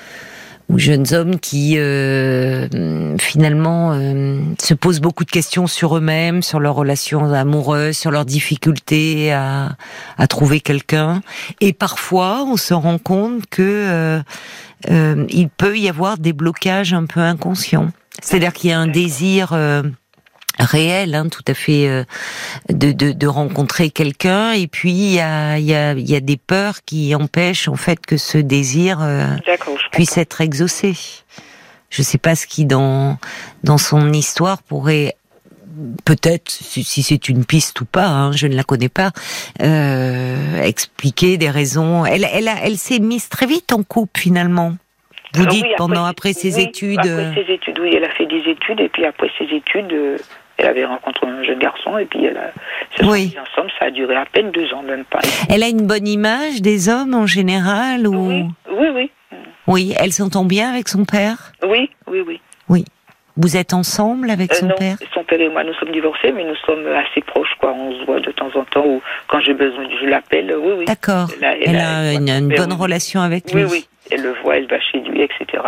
ou 0.69 0.79
jeunes 0.79 1.07
hommes 1.13 1.39
qui 1.39 1.79
euh, 1.79 3.17
finalement 3.19 3.93
euh, 3.93 4.41
se 4.61 4.75
posent 4.75 5.01
beaucoup 5.01 5.25
de 5.25 5.31
questions 5.31 5.69
sur 5.69 5.97
eux-mêmes, 5.97 6.43
sur 6.43 6.59
leurs 6.59 6.75
relations 6.75 7.33
amoureuses, 7.33 7.97
sur 7.97 8.11
leurs 8.11 8.25
difficultés 8.25 9.33
à, 9.33 9.77
à 10.19 10.27
trouver 10.27 10.61
quelqu'un. 10.61 11.21
Et 11.61 11.73
parfois, 11.73 12.45
on 12.45 12.57
se 12.57 12.75
rend 12.75 12.99
compte 12.99 13.47
que 13.49 13.63
euh, 13.63 14.21
euh, 14.91 15.25
il 15.29 15.49
peut 15.51 15.79
y 15.79 15.89
avoir 15.89 16.19
des 16.19 16.33
blocages 16.33 16.93
un 16.93 17.07
peu 17.07 17.21
inconscients. 17.21 17.91
C'est-à-dire 18.21 18.53
qu'il 18.53 18.71
y 18.71 18.73
a 18.73 18.79
un 18.81 18.89
désir 18.89 19.51
euh, 19.53 19.85
réel, 20.59 21.15
hein, 21.15 21.29
tout 21.29 21.45
à 21.49 21.55
fait, 21.55 21.89
euh, 21.89 22.05
de, 22.69 22.93
de, 22.93 23.13
de 23.13 23.27
rencontrer 23.27 23.91
quelqu'un, 23.91 24.53
et 24.53 24.67
puis 24.67 24.91
il 24.93 25.13
y 25.15 25.21
a, 25.21 25.59
il 25.59 25.65
y, 25.65 25.75
a, 25.75 25.93
y 25.95 26.15
a 26.17 26.21
des 26.21 26.37
peurs 26.37 26.77
qui 26.85 27.15
empêchent 27.15 27.69
en 27.69 27.77
fait 27.77 28.05
que 28.05 28.17
ce 28.17 28.39
désir 28.39 28.99
euh, 29.03 29.27
puisse 29.93 30.17
être 30.19 30.41
exaucé. 30.41 30.95
Je 31.91 32.03
sais 32.03 32.19
pas 32.19 32.35
ce 32.35 32.47
qui 32.47 32.65
dans 32.65 33.19
dans 33.65 33.79
son 33.79 34.13
histoire 34.13 34.63
pourrait 34.63 35.15
peut-être, 36.05 36.51
si 36.51 37.03
c'est 37.03 37.29
une 37.29 37.45
piste 37.45 37.81
ou 37.83 37.85
pas, 37.85 38.07
hein, 38.07 38.33
je 38.33 38.47
ne 38.47 38.55
la 38.57 38.65
connais 38.65 38.89
pas, 38.89 39.11
euh, 39.63 40.63
expliquer 40.63 41.37
des 41.37 41.51
raisons. 41.51 42.05
Elle, 42.07 42.27
elle, 42.33 42.49
a- 42.49 42.57
elle 42.65 42.79
s'est 42.79 42.99
mise 42.99 43.29
très 43.29 43.47
vite 43.47 43.73
en 43.73 43.83
couple 43.83 44.19
finalement. 44.21 44.75
Vous 45.35 45.43
Ah 45.45 45.49
oui, 45.51 45.57
dites 45.63 45.67
pendant 45.77 46.05
après 46.07 46.33
ses 46.33 46.57
oui, 46.57 46.63
études. 46.63 47.05
euh, 47.07 47.29
Après 47.31 47.45
ses 47.45 47.53
études, 47.53 47.79
oui, 47.79 47.91
elle 47.95 48.05
a 48.05 48.11
fait 48.11 48.27
des 48.27 48.43
études, 48.51 48.81
et 48.81 48.89
puis 48.89 49.05
après 49.05 49.29
ses 49.39 49.45
études, 49.55 49.93
euh, 49.93 50.17
elle 50.59 50.67
avait 50.67 50.85
rencontré 50.85 51.27
un 51.27 51.43
jeune 51.43 51.59
garçon, 51.59 51.99
et 51.99 52.05
puis 52.07 52.25
elle 52.25 52.37
a, 52.37 52.51
se 52.97 53.05
sont 53.05 53.11
Oui. 53.13 53.33
mis 53.35 53.39
ensemble, 53.41 53.71
ça 53.79 53.87
a 53.87 53.91
duré 53.91 54.17
à 54.17 54.25
peine 54.27 54.51
deux 54.51 54.73
ans, 54.73 54.83
même 54.83 55.05
pas. 55.05 55.21
Elle 55.51 55.63
a 55.63 55.69
une 55.69 55.87
bonne 55.87 56.07
image 56.09 56.63
des 56.63 56.89
hommes 56.89 57.15
en 57.15 57.27
général 57.27 58.07
ou? 58.07 58.29
Oui, 58.29 58.45
oui, 58.71 58.89
oui. 58.95 59.11
Oui, 59.69 59.95
elle 59.99 60.13
s'entend 60.13 60.45
bien 60.45 60.71
avec 60.71 60.89
son 60.89 61.05
père? 61.05 61.53
Oui, 61.67 61.91
oui, 62.07 62.21
oui. 62.69 62.85
Vous 63.39 63.55
êtes 63.59 63.75
ensemble 63.75 64.31
avec 64.31 64.51
Euh, 64.53 64.57
son 64.61 64.67
non, 64.69 64.75
père? 64.79 64.97
son 65.13 65.23
père 65.25 65.39
et 65.41 65.51
moi, 65.51 65.63
nous 65.63 65.75
sommes 65.75 65.93
divorcés, 65.93 66.33
mais 66.33 66.43
nous 66.45 66.55
sommes 66.65 66.87
assez 66.87 67.21
proches, 67.21 67.55
quoi. 67.61 67.71
On 67.75 67.93
se 68.01 68.07
voit 68.07 68.19
de 68.21 68.31
temps 68.31 68.49
en 68.55 68.65
temps, 68.65 68.87
ou 68.87 69.03
quand 69.29 69.41
j'ai 69.41 69.53
besoin, 69.53 69.85
je 70.01 70.07
l'appelle, 70.07 70.55
oui, 70.57 70.73
oui. 70.79 70.85
D'accord. 70.87 71.29
Elle 71.37 71.45
a- 71.45 71.55
elle 71.59 71.69
Elle 71.69 71.77
a- 71.77 71.99
a 71.99 72.39
une, 72.39 72.49
bonne 72.49 72.73
oui. 72.73 72.79
relation 72.79 73.21
avec 73.21 73.45
Oui, 73.53 73.63
lui. 73.63 73.71
oui. 73.71 73.89
Elle 74.11 74.23
le 74.23 74.33
voit, 74.43 74.57
elle 74.57 74.67
va 74.69 74.81
chez 74.81 75.01
lui, 75.01 75.21
etc. 75.21 75.63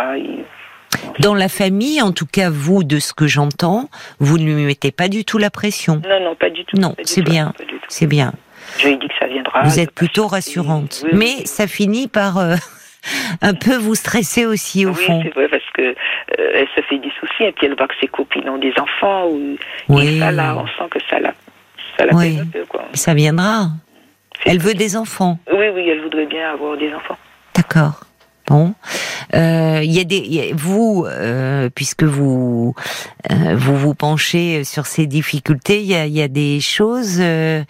Dans 1.19 1.33
la 1.35 1.49
famille, 1.49 2.01
en 2.01 2.11
tout 2.11 2.25
cas 2.25 2.49
vous, 2.49 2.83
de 2.83 2.99
ce 2.99 3.13
que 3.13 3.27
j'entends, 3.27 3.89
vous 4.19 4.37
ne 4.37 4.43
lui 4.45 4.65
mettez 4.65 4.91
pas 4.91 5.07
du 5.07 5.25
tout 5.25 5.37
la 5.37 5.49
pression. 5.49 6.01
Non, 6.07 6.19
non, 6.21 6.35
pas 6.35 6.49
du 6.49 6.63
tout. 6.65 6.77
Non, 6.77 6.95
c'est 7.03 7.21
bien. 7.23 7.53
C'est 7.87 8.07
bien. 8.07 8.33
Je 8.77 8.87
lui 8.87 8.93
ai 8.93 8.97
dit 8.97 9.07
que 9.07 9.13
ça 9.19 9.27
viendra. 9.27 9.63
Vous 9.63 9.79
êtes 9.79 9.91
plutôt 9.91 10.27
rassurante. 10.27 11.01
Oui, 11.05 11.09
Mais 11.13 11.33
oui. 11.39 11.47
ça 11.47 11.65
finit 11.67 12.07
par 12.07 12.37
euh, 12.37 12.55
un 13.41 13.53
peu 13.53 13.75
vous 13.75 13.95
stresser 13.95 14.45
aussi 14.45 14.85
au 14.85 14.89
oui, 14.91 15.03
fond. 15.05 15.21
c'est 15.23 15.33
vrai 15.33 15.47
parce 15.49 15.63
que 15.73 15.81
euh, 15.81 16.51
elle 16.55 16.67
se 16.75 16.81
fait 16.87 16.99
des 16.99 17.11
soucis 17.19 17.43
et 17.43 17.51
puis 17.51 17.65
elle 17.67 17.75
voit 17.75 17.87
que 17.87 17.95
ses 17.99 18.07
copines 18.07 18.47
ont 18.49 18.57
des 18.59 18.73
enfants 18.79 19.27
ou 19.27 19.57
Oui. 19.89 20.17
et 20.17 20.19
ça 20.19 20.31
là, 20.31 20.55
on 20.57 20.67
sent 20.67 20.89
que 20.91 20.99
ça 21.09 21.19
la 21.19 21.33
ça 21.97 22.05
la 22.05 22.13
Oui. 22.13 22.35
peine 22.35 22.41
un 22.41 22.51
peu 22.51 22.65
quoi. 22.65 22.83
Ça 22.93 23.13
viendra. 23.13 23.69
Elle 24.45 24.59
veut 24.59 24.73
des 24.75 24.95
enfants. 24.95 25.37
Oui, 25.51 25.65
oui, 25.73 25.89
elle 25.89 26.01
voudrait 26.01 26.25
bien 26.27 26.51
avoir 26.53 26.77
des 26.77 26.93
enfants. 26.93 27.17
D'accord. 27.55 28.01
Bon, 28.49 28.73
Euh, 29.35 29.81
il 29.83 29.91
y 29.91 29.99
a 29.99 30.03
des 30.03 30.17
il 30.17 30.33
y 30.33 30.39
a- 30.41 30.55
vous 30.55 31.05
euh, 31.07 31.69
puisque 31.73 32.01
vous 32.03 32.73
euh, 33.29 33.55
vous 33.55 33.77
vous 33.77 33.93
penchez 33.93 34.63
sur 34.63 34.87
ces 34.87 35.05
difficultés, 35.05 35.81
il 35.81 35.85
y 35.87 35.93
a, 35.93 36.07
il 36.07 36.13
y 36.13 36.21
a 36.23 36.27
des 36.27 36.59
choses 36.59 37.17
euh, 37.19 37.63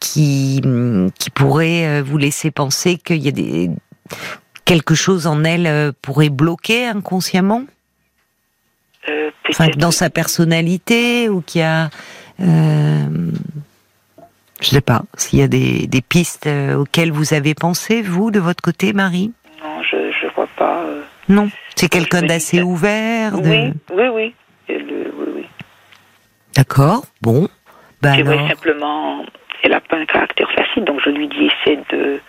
qui 0.00 0.60
qui 1.20 1.30
pourraient 1.30 2.02
vous 2.02 2.18
laisser 2.18 2.50
penser 2.50 2.96
qu'il 2.96 3.22
y 3.22 3.28
a 3.28 3.30
des 3.30 3.70
quelque 4.64 4.96
chose 4.96 5.28
en 5.28 5.44
elle 5.44 5.92
pourrait 6.02 6.28
bloquer 6.30 6.86
inconsciemment, 6.86 7.62
enfin 9.50 9.68
dans 9.76 9.92
sa 9.92 10.10
personnalité 10.10 11.28
ou 11.28 11.40
qu'il 11.40 11.60
y 11.60 11.64
a 11.64 11.88
je 14.60 14.68
sais 14.70 14.80
pas 14.80 15.02
s'il 15.16 15.38
y 15.38 15.42
a 15.42 15.48
des, 15.48 15.86
des 15.86 16.00
pistes 16.02 16.48
auxquelles 16.76 17.12
vous 17.12 17.32
avez 17.32 17.54
pensé 17.54 18.02
vous 18.02 18.32
de 18.32 18.40
votre 18.40 18.62
côté, 18.62 18.92
Marie? 18.92 19.32
Non, 19.62 19.82
je 19.82 19.96
je 20.20 20.26
vois 20.34 20.43
pas. 20.56 20.82
euh, 20.84 21.02
Non, 21.28 21.48
c'est 21.76 21.88
quelqu'un 21.88 22.22
d'assez 22.22 22.62
ouvert. 22.62 23.32
De... 23.38 23.48
Oui, 23.48 23.72
oui, 23.92 24.08
oui. 24.12 24.34
Elle, 24.68 24.82
euh, 24.90 25.10
oui, 25.18 25.26
oui. 25.36 25.46
D'accord. 26.56 27.04
Bon. 27.22 27.48
Ben 28.02 28.12
alors. 28.12 28.48
simplement, 28.48 29.24
elle 29.62 29.70
n'a 29.72 29.80
pas 29.80 29.96
un 29.96 30.04
caractère 30.06 30.50
facile, 30.52 30.84
donc 30.84 31.00
je 31.04 31.10
lui 31.10 31.28
dis 31.28 31.46
essaie 31.64 31.78
de. 31.90 32.20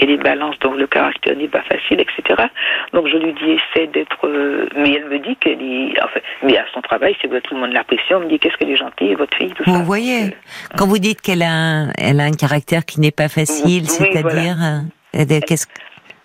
Elle 0.00 0.10
est 0.10 0.16
balance, 0.16 0.58
donc 0.58 0.76
le 0.76 0.88
caractère 0.88 1.36
n'est 1.36 1.46
pas 1.48 1.62
facile, 1.62 2.00
etc. 2.00 2.42
Donc 2.92 3.06
je 3.06 3.16
lui 3.16 3.32
dis 3.32 3.50
essaie 3.60 3.86
d'être. 3.86 4.26
euh, 4.26 4.68
Mais 4.76 4.92
elle 4.94 5.08
me 5.08 5.18
dit 5.20 5.36
qu'elle 5.36 5.62
est. 5.62 5.94
Enfin, 6.02 6.18
mais 6.42 6.56
à 6.58 6.64
son 6.74 6.80
travail, 6.82 7.14
c'est 7.22 7.28
vrai, 7.28 7.40
tout 7.42 7.54
le 7.54 7.60
monde 7.60 7.72
l'apprécie. 7.72 8.12
On 8.12 8.20
me 8.20 8.28
dit 8.28 8.40
qu'est-ce 8.40 8.56
qu'elle 8.56 8.70
est 8.70 8.76
gentille, 8.76 9.14
votre 9.14 9.36
fille, 9.36 9.52
tout 9.56 9.62
ça. 9.64 9.70
Vous 9.70 9.84
voyez, 9.84 10.34
quand 10.76 10.86
vous 10.88 10.98
dites 10.98 11.20
qu'elle 11.20 11.42
a, 11.42 11.52
un, 11.52 11.90
elle 11.96 12.18
a 12.18 12.24
un 12.24 12.32
caractère 12.32 12.84
qui 12.84 12.98
n'est 13.00 13.12
pas 13.12 13.28
facile, 13.28 13.82
Oui, 13.82 13.88
c'est-à-dire, 13.88 14.56
euh, 14.60 15.20
euh, 15.20 15.40
qu'est-ce 15.46 15.66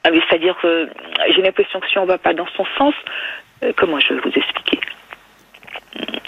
c'est-à-dire 0.06 0.58
que 0.62 0.90
j'ai 1.36 1.42
l'impression 1.42 1.80
que 1.80 1.88
si 1.90 1.98
on 1.98 2.06
va 2.06 2.18
pas 2.18 2.34
dans 2.34 2.48
son 2.56 2.66
sens, 2.78 2.94
euh, 3.64 3.74
comment 3.76 4.00
je 4.00 4.14
vais 4.14 4.20
vous 4.22 4.32
expliquer 4.36 4.80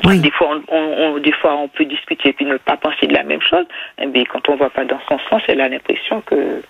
Oui. 0.05 0.19
Des 0.19 0.31
fois, 0.31 0.59
on, 0.67 0.75
on- 0.75 1.15
on- 1.15 1.17
des 1.19 1.31
fois, 1.31 1.55
on 1.55 1.67
peut 1.67 1.85
discuter 1.85 2.29
et 2.29 2.33
puis 2.33 2.45
ne 2.45 2.57
pas 2.57 2.77
penser 2.77 3.07
de 3.07 3.13
la 3.13 3.23
même 3.23 3.41
chose. 3.41 3.65
Eh 3.99 4.07
bien, 4.07 4.23
quand 4.25 4.49
on 4.49 4.55
va 4.55 4.69
pas 4.69 4.85
dans 4.85 4.99
son 5.07 5.17
sens, 5.29 5.41
elle 5.47 5.61
a 5.61 5.69
l'impression 5.69 6.21
que 6.21 6.61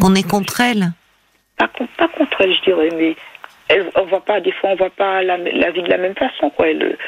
qu'on 0.00 0.14
est 0.14 0.28
contre 0.28 0.60
elle 0.60 0.92
pas, 1.56 1.68
pas 1.96 2.08
contre 2.08 2.40
elle, 2.42 2.52
je 2.54 2.60
dirais, 2.62 2.90
mais 2.94 3.16
elle, 3.68 3.90
on 3.94 4.04
voit 4.04 4.22
pas. 4.24 4.40
Des 4.40 4.52
fois, 4.52 4.70
on 4.70 4.76
voit 4.76 4.90
pas 4.90 5.22
la, 5.22 5.38
la 5.38 5.70
vie 5.70 5.82
de 5.82 5.88
la 5.88 5.96
même 5.96 6.14
façon, 6.14 6.50
quoi. 6.50 6.68
Elle, 6.68 6.98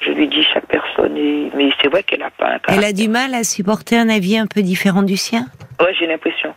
je 0.00 0.10
lui 0.10 0.28
dis 0.28 0.42
chaque 0.42 0.66
personne 0.66 1.16
est, 1.16 1.50
mais 1.56 1.70
c'est 1.80 1.88
vrai 1.88 2.02
qu'elle 2.02 2.22
a 2.22 2.30
pas 2.30 2.56
un 2.56 2.58
Elle 2.68 2.84
a 2.84 2.92
du 2.92 3.08
mal 3.08 3.34
à 3.34 3.42
supporter 3.42 3.96
un 3.96 4.10
avis 4.10 4.36
un 4.36 4.46
peu 4.46 4.60
différent 4.60 5.02
du 5.02 5.16
sien? 5.16 5.46
Ouais, 5.80 5.94
j'ai 5.98 6.06
l'impression. 6.06 6.54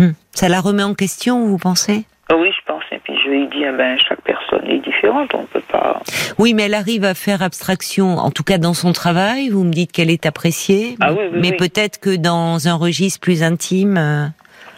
Hmm. 0.00 0.12
Ça 0.32 0.48
la 0.48 0.60
remet 0.60 0.82
en 0.82 0.94
question, 0.94 1.46
vous 1.46 1.58
pensez? 1.58 2.04
Ah 2.28 2.36
Oui, 2.36 2.50
je 2.58 2.64
pense. 2.66 2.82
Et 2.92 2.98
puis 2.98 3.12
je 3.24 3.28
lui 3.30 3.46
dis, 3.48 3.62
eh 3.64 3.72
ben, 3.76 3.98
chaque 3.98 4.20
personne 4.22 4.66
est 4.66 4.78
différente. 4.78 5.34
On 5.34 5.44
peut 5.44 5.60
pas. 5.70 6.00
Oui, 6.38 6.54
mais 6.54 6.64
elle 6.64 6.74
arrive 6.74 7.04
à 7.04 7.14
faire 7.14 7.42
abstraction, 7.42 8.16
en 8.18 8.30
tout 8.30 8.42
cas 8.44 8.56
dans 8.58 8.72
son 8.74 8.92
travail. 8.92 9.48
Vous 9.50 9.62
me 9.64 9.72
dites 9.72 9.92
qu'elle 9.92 10.10
est 10.10 10.24
appréciée, 10.26 10.96
Ah 11.00 11.10
mais, 11.12 11.18
oui, 11.18 11.28
oui, 11.32 11.38
mais 11.42 11.50
oui. 11.50 11.56
peut-être 11.56 12.00
que 12.00 12.16
dans 12.16 12.66
un 12.68 12.74
registre 12.74 13.20
plus 13.20 13.42
intime. 13.42 13.96
euh, 13.98 14.26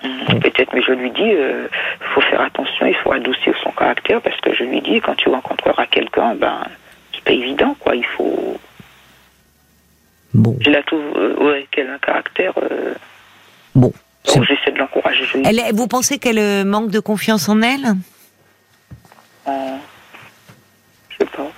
Hum, 0.05 0.41
Peut-être, 0.41 0.73
mais 0.75 0.83
je 0.83 0.91
lui 0.93 1.11
dis, 1.13 1.23
il 1.23 1.69
faut 2.15 2.21
faire 2.23 2.41
attention, 2.41 2.87
il 2.87 2.95
faut 3.05 3.13
adoucir 3.13 3.55
son 3.63 3.71
caractère 3.71 4.21
parce 4.21 4.41
que 4.41 4.53
je 4.53 4.65
lui 4.65 4.81
dis, 4.81 5.01
quand 5.01 5.15
tu 5.15 5.29
rencontreras 5.29 5.87
quelqu'un, 5.87 6.35
ben, 6.35 6.65
c'est 7.15 7.23
pas 7.23 7.31
évident, 7.33 7.77
quoi. 7.79 7.95
Il 7.95 8.05
faut. 8.05 8.57
Bon, 10.35 10.57
Je 10.61 10.71
la 10.71 10.83
trouve, 10.83 11.01
euh, 11.17 11.37
ouais, 11.37 11.67
qu'elle 11.71 11.89
a 11.89 11.95
un 11.95 11.99
caractère. 11.99 12.53
Euh, 12.63 12.95
bon. 13.77 13.93
Donc 14.27 14.45
j'essaie 14.45 14.71
de 14.73 14.79
l'encourager. 14.79 15.25
Elle, 15.45 15.61
vous 15.75 15.87
pensez 15.89 16.19
qu'elle 16.19 16.39
euh, 16.39 16.65
manque 16.65 16.91
de 16.91 17.01
confiance 17.01 17.49
en 17.49 17.61
elle? 17.63 17.95
En- 19.47 19.79
je 21.11 21.17
sais 21.19 21.31
pas. 21.31 21.51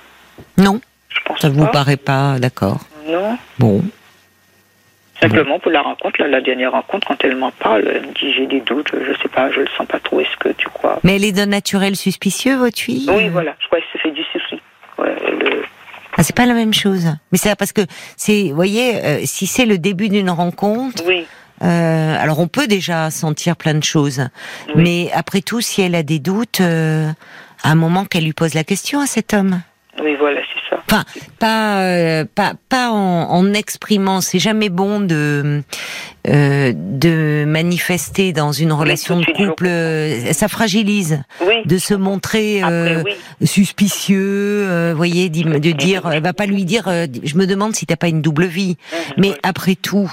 Non, 0.57 0.81
Je 1.09 1.19
pense 1.25 1.39
ça 1.39 1.49
vous 1.49 1.65
pas. 1.65 1.71
paraît 1.71 1.97
pas, 1.97 2.39
d'accord? 2.39 2.79
Non. 3.07 3.37
Bon, 3.59 3.83
Simplement 5.21 5.59
pour 5.59 5.71
la 5.71 5.81
rencontre, 5.81 6.19
là, 6.21 6.27
la 6.27 6.41
dernière 6.41 6.73
rencontre, 6.73 7.07
quand 7.07 7.23
elle 7.23 7.37
m'en 7.37 7.51
parle, 7.51 7.87
elle 7.87 8.07
me 8.07 8.13
dit 8.13 8.33
j'ai 8.33 8.47
des 8.47 8.59
doutes, 8.59 8.89
je 8.93 9.13
sais 9.21 9.29
pas, 9.29 9.49
je 9.49 9.61
le 9.61 9.67
sens 9.77 9.87
pas 9.87 9.99
trop. 9.99 10.19
Est-ce 10.19 10.35
que 10.37 10.49
tu 10.49 10.67
crois? 10.67 10.99
Mais 11.03 11.15
elle 11.15 11.23
est 11.23 11.31
d'un 11.31 11.45
naturel 11.45 11.95
suspicieux, 11.95 12.57
votre 12.57 12.77
fille? 12.77 13.07
Oui, 13.09 13.29
voilà. 13.29 13.55
Je 13.61 13.67
crois 13.67 13.79
qu'elle 13.79 13.87
se 13.93 13.97
fait 13.99 14.11
du 14.11 14.23
souci. 14.33 14.61
Ouais, 14.97 15.15
elle, 15.25 15.53
euh, 15.53 15.61
Ah, 16.17 16.23
c'est 16.23 16.35
pas 16.35 16.45
la 16.45 16.53
même 16.53 16.73
chose. 16.73 17.05
Mais 17.31 17.37
c'est 17.37 17.55
parce 17.55 17.71
que 17.71 17.81
c'est, 18.17 18.49
vous 18.49 18.55
voyez, 18.55 18.95
euh, 19.05 19.19
si 19.23 19.47
c'est 19.47 19.65
le 19.65 19.77
début 19.77 20.09
d'une 20.09 20.29
rencontre, 20.29 21.01
oui. 21.07 21.25
Euh, 21.63 22.15
alors 22.21 22.39
on 22.39 22.47
peut 22.47 22.67
déjà 22.67 23.09
sentir 23.11 23.55
plein 23.55 23.73
de 23.75 23.83
choses. 23.83 24.27
Oui. 24.69 24.73
Mais 24.83 25.11
après 25.13 25.41
tout, 25.41 25.61
si 25.61 25.81
elle 25.81 25.95
a 25.95 26.03
des 26.03 26.19
doutes, 26.19 26.61
euh, 26.61 27.09
à 27.63 27.71
un 27.71 27.75
moment 27.75 28.05
qu'elle 28.05 28.25
lui 28.25 28.33
pose 28.33 28.53
la 28.53 28.63
question 28.63 28.99
à 28.99 29.05
cet 29.07 29.33
homme. 29.33 29.61
Oui, 30.03 30.13
voilà, 30.19 30.41
c'est 30.41 30.75
ça. 30.75 30.81
Enfin, 30.85 31.05
pas 31.39 31.79
euh, 31.83 32.25
pas 32.35 32.53
pas 32.67 32.89
en, 32.91 33.29
en 33.31 33.53
exprimant. 33.53 34.19
C'est 34.19 34.39
jamais 34.39 34.67
bon 34.67 34.99
de 34.99 35.63
euh, 36.27 36.73
de 36.75 37.45
manifester 37.47 38.33
dans 38.33 38.51
une 38.51 38.73
relation 38.73 39.21
de 39.21 39.25
de 39.25 39.31
couple. 39.31 39.67
euh, 39.67 40.33
Ça 40.33 40.49
fragilise 40.49 41.23
Oui. 41.47 41.55
de 41.65 41.77
se 41.77 41.93
montrer 41.93 42.61
euh, 42.61 42.99
Après, 42.99 43.13
oui. 43.39 43.47
suspicieux. 43.47 44.19
euh, 44.69 44.93
voyez, 44.95 45.29
d'y- 45.29 45.43
de 45.45 45.71
dire, 45.71 46.09
elle 46.11 46.21
va 46.23 46.33
pas 46.33 46.45
lui 46.45 46.65
dire. 46.65 46.89
euh, 46.89 47.07
je 47.23 47.37
me 47.37 47.47
demande 47.47 47.73
si 47.73 47.85
t'as 47.85 47.95
pas 47.95 48.09
une 48.09 48.21
double 48.21 48.45
vie. 48.45 48.75
Mais 49.17 49.31
après 49.43 49.75
tout, 49.75 50.11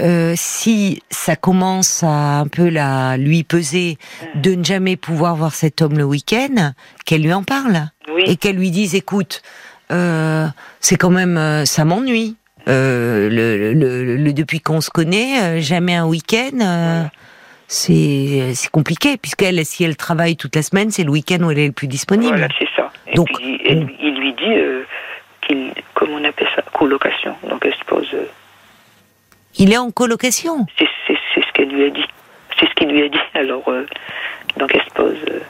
euh, 0.00 0.32
si 0.36 1.02
ça 1.10 1.36
commence 1.36 2.02
à 2.02 2.40
un 2.40 2.46
peu 2.46 2.68
la 2.68 3.16
lui 3.16 3.44
peser 3.44 3.98
Mhm. 4.34 4.40
de 4.42 4.54
ne 4.54 4.64
jamais 4.64 4.96
pouvoir 4.96 5.36
voir 5.36 5.54
cet 5.54 5.82
homme 5.82 5.98
le 5.98 6.04
week-end, 6.04 6.72
qu'elle 7.04 7.22
lui 7.22 7.32
en 7.32 7.42
parle 7.42 7.88
Oui. 8.12 8.22
et 8.26 8.36
qu'elle 8.36 8.56
lui 8.56 8.70
dise, 8.70 8.94
écoute, 8.94 9.42
euh, 9.92 10.46
c'est 10.80 10.96
quand 10.96 11.10
même, 11.10 11.36
euh, 11.36 11.64
ça 11.64 11.84
m'ennuie. 11.84 12.36
Euh, 12.68 13.28
le, 13.30 13.72
le- 13.72 14.04
le- 14.04 14.16
le- 14.16 14.32
depuis 14.32 14.60
qu'on 14.60 14.80
se 14.80 14.90
connaît, 14.90 15.40
euh, 15.42 15.60
jamais 15.60 15.94
un 15.94 16.06
week-end. 16.06 16.58
euh, 16.60 17.04
c'est 17.68 18.52
c'est 18.54 18.70
compliqué 18.70 19.16
puisqu'elle, 19.16 19.64
si 19.64 19.84
elle 19.84 19.96
travaille 19.96 20.36
toute 20.36 20.56
la 20.56 20.62
semaine, 20.62 20.90
c'est 20.90 21.04
le 21.04 21.10
week-end 21.10 21.38
où 21.42 21.50
elle 21.50 21.58
est 21.58 21.66
le 21.68 21.72
plus 21.72 21.86
disponible. 21.86 22.36
Voilà, 22.36 22.48
c'est 22.58 22.68
ça. 22.76 22.90
Et 23.06 23.14
Donc, 23.14 23.28
puis, 23.34 23.60
elle- 23.64 23.84
mm. 23.84 23.90
il 24.02 24.14
lui 24.20 24.32
dit 24.34 24.54
euh, 24.58 24.82
qu'il, 25.46 25.72
comment 25.94 26.16
on 26.20 26.24
appelle 26.24 26.48
ça, 26.56 26.62
colocation. 26.74 27.34
Donc 27.48 27.62
elle 27.64 27.74
se 27.74 27.84
pose. 27.86 28.08
Il 29.58 29.72
est 29.72 29.76
en 29.78 29.90
colocation. 29.90 30.66
c'est, 30.78 30.86
ce 31.08 31.52
qu'elle 31.52 31.68
lui 31.70 31.84
a 31.86 31.90
dit. 31.90 32.04
C'est 32.58 32.66
ce 32.68 32.74
qu'il 32.74 32.88
lui 32.88 33.02
a 33.02 33.08
dit. 33.08 33.18
Alors, 33.34 33.62
euh, 33.68 33.86
donc 34.56 34.70
elle 34.74 34.82
se 34.82 34.90
pose. 34.94 35.16
euh, 35.30 35.40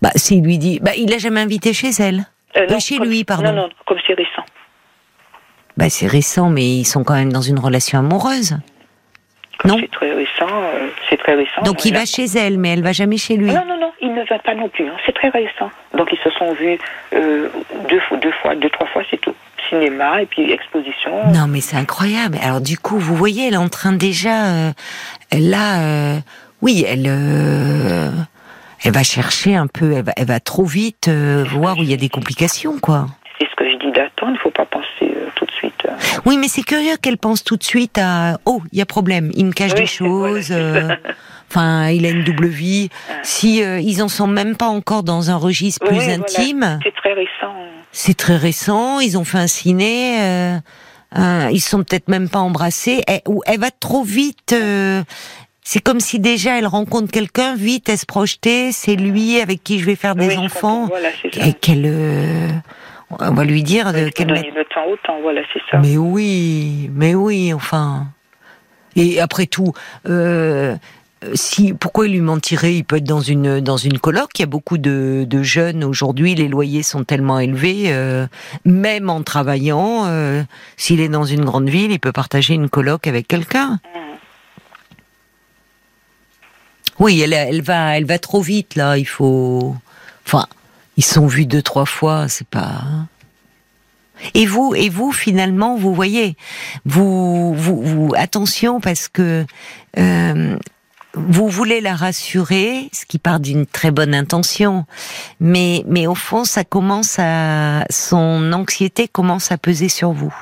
Bah, 0.00 0.10
s'il 0.16 0.42
lui 0.44 0.58
dit, 0.58 0.78
bah, 0.80 0.92
il 0.96 1.10
l'a 1.10 1.18
jamais 1.18 1.40
invité 1.40 1.72
chez 1.72 1.90
elle. 1.98 2.26
euh, 2.56 2.66
Euh, 2.70 2.78
chez 2.80 2.98
comme- 2.98 3.08
lui, 3.08 3.24
pardon. 3.24 3.44
Non, 3.44 3.62
non, 3.62 3.68
comme 3.86 3.98
c'est 4.06 4.14
récent. 4.14 4.44
Bah, 5.76 5.88
c'est 5.88 6.06
récent, 6.06 6.50
mais 6.50 6.64
ils 6.66 6.84
sont 6.84 7.02
quand 7.04 7.14
même 7.14 7.32
dans 7.32 7.40
une 7.40 7.58
relation 7.58 7.98
amoureuse. 7.98 8.58
Comme 9.58 9.70
Non. 9.70 9.76
c'est 9.80 9.90
très 9.90 10.12
récent, 10.12 10.48
c'est 11.08 11.16
très 11.18 11.34
récent. 11.34 11.62
Donc 11.62 11.84
il 11.84 11.94
a- 11.96 12.00
va 12.00 12.04
chez 12.04 12.24
elle, 12.24 12.58
mais 12.58 12.70
elle 12.70 12.82
va 12.82 12.92
jamais 12.92 13.16
chez 13.16 13.36
lui. 13.36 13.46
Non, 13.46 13.64
non, 13.66 13.78
non, 13.78 13.92
il 14.00 14.12
ne 14.12 14.24
va 14.24 14.38
pas 14.40 14.54
non 14.54 14.68
plus. 14.68 14.86
hein. 14.88 14.96
C'est 15.06 15.12
très 15.14 15.28
récent. 15.28 15.70
Donc 15.94 16.08
ils 16.12 16.18
se 16.18 16.30
sont 16.30 16.52
vus 16.54 16.78
deux 17.12 18.32
fois, 18.42 18.54
deux, 18.56 18.70
trois 18.70 18.86
fois, 18.88 19.02
c'est 19.10 19.20
tout. 19.20 19.34
Cinéma 19.72 20.20
et 20.22 20.26
puis 20.26 20.50
exposition. 20.52 21.32
Non, 21.32 21.46
mais 21.48 21.60
c'est 21.60 21.76
incroyable. 21.76 22.36
Alors 22.42 22.60
du 22.60 22.76
coup, 22.78 22.98
vous 22.98 23.16
voyez, 23.16 23.48
elle 23.48 23.54
est 23.54 23.58
en 23.58 23.68
train 23.70 23.92
déjà, 23.92 24.46
euh, 24.46 24.72
là, 25.32 25.80
euh, 25.80 26.18
oui, 26.60 26.84
elle, 26.86 27.06
euh, 27.06 28.10
elle 28.84 28.92
va 28.92 29.02
chercher 29.02 29.54
un 29.56 29.66
peu, 29.66 29.92
elle 29.92 30.04
va, 30.04 30.12
elle 30.16 30.26
va 30.26 30.40
trop 30.40 30.64
vite 30.64 31.08
euh, 31.08 31.44
voir 31.48 31.78
où 31.78 31.82
il 31.82 31.90
y 31.90 31.94
a 31.94 31.96
des 31.96 32.08
complications, 32.10 32.78
quoi. 32.80 33.06
C'est 33.40 33.48
ce 33.48 33.56
que 33.56 33.68
je 33.70 33.76
dis 33.78 33.92
d'attendre. 33.92 34.32
Il 34.32 34.34
ne 34.34 34.38
faut 34.38 34.50
pas 34.50 34.66
penser 34.66 34.86
euh, 35.02 35.28
tout 35.36 35.46
de 35.46 35.50
suite. 35.52 35.86
Oui, 36.26 36.36
mais 36.36 36.48
c'est 36.48 36.62
curieux 36.62 36.96
qu'elle 37.00 37.18
pense 37.18 37.42
tout 37.42 37.56
de 37.56 37.64
suite 37.64 37.98
à, 37.98 38.38
oh, 38.44 38.60
il 38.72 38.78
y 38.78 38.82
a 38.82 38.86
problème, 38.86 39.30
il 39.34 39.46
me 39.46 39.52
cache 39.52 39.72
Oui, 39.74 39.80
des 39.80 39.86
choses. 39.86 40.52
Enfin, 41.50 41.88
il 41.88 42.06
a 42.06 42.10
une 42.10 42.24
double 42.24 42.46
vie. 42.46 42.88
Si 43.22 43.62
euh, 43.62 43.78
ils 43.80 44.02
en 44.02 44.08
sont 44.08 44.26
même 44.26 44.56
pas 44.56 44.68
encore 44.68 45.02
dans 45.02 45.30
un 45.30 45.36
registre 45.36 45.84
plus 45.86 45.96
Oui, 45.98 46.04
voilà. 46.04 46.14
intime, 46.22 46.78
C'est 46.82 46.94
très 46.94 47.12
récent. 47.12 47.54
C'est 47.92 48.16
très 48.16 48.36
récent. 48.36 48.98
Ils 49.00 49.16
ont 49.18 49.24
fait 49.24 49.38
un 49.38 49.46
ciné. 49.46 50.20
euh, 50.22 50.58
un- 51.14 51.50
ils 51.50 51.60
sont 51.60 51.84
peut-être 51.84 52.08
même 52.08 52.28
pas 52.30 52.38
embrassés. 52.40 53.02
Elle, 53.06 53.20
ou 53.28 53.42
elle 53.46 53.60
va 53.60 53.70
trop 53.70 54.02
vite. 54.02 54.52
euh, 54.54 55.02
c'est 55.64 55.80
comme 55.80 56.00
si 56.00 56.18
déjà 56.18 56.58
elle 56.58 56.66
rencontre 56.66 57.12
quelqu'un 57.12 57.54
vite, 57.54 57.88
elle 57.88 57.98
se 57.98 58.06
projetait. 58.06 58.70
C'est 58.72 58.96
lui 58.96 59.38
avec 59.40 59.62
qui 59.62 59.78
je 59.78 59.84
vais 59.84 59.94
faire 59.94 60.14
des 60.16 60.28
Oui, 60.28 60.36
enfants. 60.38 60.86
Voilà. 60.86 61.10
Et 61.34 61.52
qu'elle, 61.52 61.84
euh, 61.86 62.48
on 63.20 63.32
va 63.34 63.44
lui 63.44 63.62
dire 63.62 63.92
de 63.92 63.98
Il 63.98 64.04
faut 64.06 64.10
qu'elle 64.10 64.26
donner 64.28 64.40
mette- 64.40 64.54
le 64.54 64.64
temps 64.64 64.86
au 64.90 64.96
temps. 64.96 65.20
Voilà, 65.22 65.42
c'est 65.52 65.60
ça. 65.70 65.78
Mais 65.78 65.96
oui, 65.96 66.90
mais 66.94 67.14
oui, 67.14 67.52
enfin. 67.52 68.06
Et 68.96 69.20
après 69.20 69.46
tout, 69.46 69.72
euh, 70.08 70.74
si 71.34 71.72
pourquoi 71.72 72.06
il 72.06 72.12
lui 72.12 72.20
mentirait? 72.20 72.74
Il 72.76 72.84
peut 72.84 72.96
être 72.96 73.04
dans 73.04 73.20
une 73.20 73.60
dans 73.60 73.76
une 73.76 73.98
coloc. 73.98 74.30
Il 74.38 74.40
y 74.40 74.42
a 74.42 74.46
beaucoup 74.46 74.78
de, 74.78 75.24
de 75.28 75.42
jeunes 75.42 75.84
aujourd'hui. 75.84 76.34
Les 76.34 76.48
loyers 76.48 76.82
sont 76.82 77.04
tellement 77.04 77.38
élevés, 77.38 77.86
euh, 77.86 78.26
même 78.64 79.10
en 79.10 79.22
travaillant. 79.22 80.06
Euh, 80.06 80.42
S'il 80.76 81.00
est 81.00 81.08
dans 81.08 81.24
une 81.24 81.44
grande 81.44 81.68
ville, 81.68 81.92
il 81.92 82.00
peut 82.00 82.12
partager 82.12 82.54
une 82.54 82.68
coloc 82.68 83.06
avec 83.06 83.28
quelqu'un. 83.28 83.78
Oui, 86.98 87.20
elle, 87.20 87.32
elle 87.32 87.62
va 87.62 87.96
elle 87.96 88.04
va 88.04 88.18
trop 88.18 88.42
vite 88.42 88.74
là. 88.76 88.98
Il 88.98 89.06
faut. 89.06 89.74
Enfin, 90.26 90.46
ils 90.96 91.04
sont 91.04 91.26
vus 91.26 91.46
deux 91.46 91.62
trois 91.62 91.86
fois. 91.86 92.28
C'est 92.28 92.46
pas. 92.46 92.82
Et 94.34 94.46
vous, 94.46 94.72
et 94.76 94.88
vous, 94.88 95.10
finalement, 95.10 95.76
vous 95.76 95.94
voyez, 95.94 96.36
vous, 96.84 97.54
vous, 97.54 97.82
vous 97.82 98.12
attention 98.16 98.80
parce 98.80 99.08
que 99.08 99.44
euh, 99.98 100.56
vous 101.14 101.48
voulez 101.48 101.80
la 101.80 101.94
rassurer, 101.94 102.88
ce 102.92 103.04
qui 103.04 103.18
part 103.18 103.40
d'une 103.40 103.66
très 103.66 103.90
bonne 103.90 104.14
intention, 104.14 104.86
mais, 105.40 105.84
mais 105.86 106.06
au 106.06 106.14
fond, 106.14 106.44
ça 106.44 106.64
commence 106.64 107.18
à, 107.18 107.84
son 107.90 108.52
anxiété 108.52 109.08
commence 109.08 109.52
à 109.52 109.58
peser 109.58 109.88
sur 109.88 110.12
vous. 110.12 110.34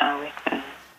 Ah 0.00 0.14
oui, 0.20 0.58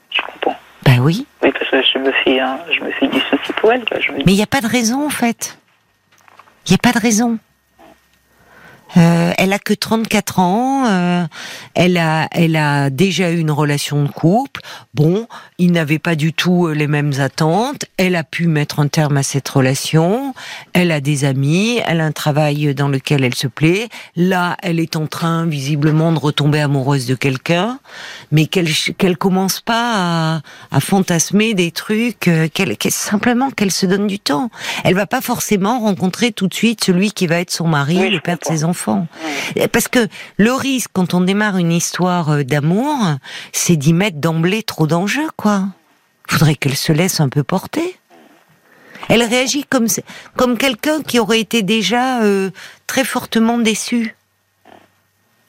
je 0.09 0.21
comprends. 0.21 0.57
Ben 0.83 0.99
oui. 0.99 1.27
Oui, 1.43 1.51
parce 1.51 1.69
que 1.69 1.81
je 1.81 1.99
me 1.99 2.11
fais, 2.23 2.39
hein, 2.39 2.59
je 2.71 2.83
me 2.83 2.91
fais 2.91 3.07
du 3.07 3.19
souci 3.19 3.53
pour 3.57 3.71
elle. 3.71 3.85
Quoi. 3.85 3.99
Je 3.99 4.11
me 4.11 4.17
dis... 4.17 4.23
Mais 4.25 4.33
il 4.33 4.37
n'y 4.37 4.43
a 4.43 4.47
pas 4.47 4.61
de 4.61 4.67
raison, 4.67 5.05
en 5.05 5.09
fait. 5.09 5.57
Il 6.65 6.71
n'y 6.71 6.75
a 6.75 6.91
pas 6.91 6.97
de 6.97 7.01
raison. 7.01 7.37
Euh, 8.97 9.31
elle 9.37 9.53
a 9.53 9.59
que 9.59 9.73
34 9.73 10.39
ans. 10.39 10.85
Euh, 10.87 11.25
elle 11.75 11.97
a, 11.97 12.27
elle 12.31 12.55
a 12.55 12.89
déjà 12.89 13.31
eu 13.31 13.39
une 13.39 13.51
relation 13.51 14.03
de 14.03 14.09
couple. 14.09 14.61
Bon, 14.93 15.27
il 15.57 15.71
n'avait 15.71 15.99
pas 15.99 16.15
du 16.15 16.33
tout 16.33 16.67
euh, 16.67 16.73
les 16.73 16.87
mêmes 16.87 17.13
attentes. 17.19 17.85
Elle 17.97 18.15
a 18.15 18.23
pu 18.23 18.47
mettre 18.47 18.79
un 18.79 18.87
terme 18.87 19.17
à 19.17 19.23
cette 19.23 19.47
relation. 19.47 20.33
Elle 20.73 20.91
a 20.91 20.99
des 20.99 21.23
amis. 21.23 21.79
Elle 21.87 22.01
a 22.01 22.05
un 22.05 22.11
travail 22.11 22.75
dans 22.75 22.89
lequel 22.89 23.23
elle 23.23 23.35
se 23.35 23.47
plaît. 23.47 23.87
Là, 24.15 24.57
elle 24.61 24.79
est 24.79 24.95
en 24.95 25.07
train, 25.07 25.45
visiblement, 25.45 26.11
de 26.11 26.19
retomber 26.19 26.59
amoureuse 26.59 27.05
de 27.05 27.15
quelqu'un, 27.15 27.79
mais 28.31 28.45
qu'elle, 28.45 28.67
qu'elle 28.97 29.17
commence 29.17 29.61
pas 29.61 29.93
à, 29.95 30.41
à 30.71 30.79
fantasmer 30.81 31.53
des 31.53 31.71
trucs. 31.71 32.27
euh, 32.27 32.47
Qu'elle, 32.53 32.75
qu'elle- 32.77 32.91
simplement 32.91 33.51
qu'elle 33.51 33.71
se 33.71 33.85
donne 33.85 34.07
du 34.07 34.19
temps. 34.19 34.49
Elle 34.83 34.95
va 34.95 35.07
pas 35.07 35.21
forcément 35.21 35.79
rencontrer 35.79 36.31
tout 36.33 36.47
de 36.47 36.53
suite 36.53 36.83
celui 36.83 37.11
qui 37.11 37.27
va 37.27 37.39
être 37.39 37.51
son 37.51 37.67
mari, 37.67 37.97
Oui, 37.99 38.09
le 38.09 38.19
père 38.19 38.37
de 38.37 38.45
ses 38.45 38.63
enfants. 38.65 38.80
Parce 39.71 39.87
que 39.87 40.07
le 40.37 40.53
risque, 40.53 40.89
quand 40.93 41.13
on 41.13 41.21
démarre 41.21 41.57
une 41.57 41.71
histoire 41.71 42.29
euh, 42.29 42.43
d'amour, 42.43 42.95
c'est 43.51 43.75
d'y 43.75 43.93
mettre 43.93 44.17
d'emblée 44.17 44.63
trop 44.63 44.87
d'enjeux, 44.87 45.29
quoi. 45.37 45.65
Faudrait 46.29 46.55
qu'elle 46.55 46.75
se 46.77 46.91
laisse 46.93 47.19
un 47.19 47.29
peu 47.29 47.43
porter. 47.43 47.97
Elle 49.09 49.23
réagit 49.23 49.63
comme 49.63 49.87
comme 50.37 50.57
quelqu'un 50.57 51.01
qui 51.01 51.19
aurait 51.19 51.39
été 51.39 51.63
déjà 51.63 52.21
euh, 52.23 52.51
très 52.87 53.03
fortement 53.03 53.57
déçu. 53.57 54.15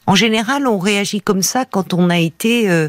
En 0.06 0.16
général, 0.16 0.66
on 0.66 0.78
réagit 0.78 1.20
comme 1.20 1.42
ça 1.42 1.64
quand 1.64 1.94
on 1.94 2.10
a 2.10 2.18
été, 2.18 2.68
euh, 2.68 2.88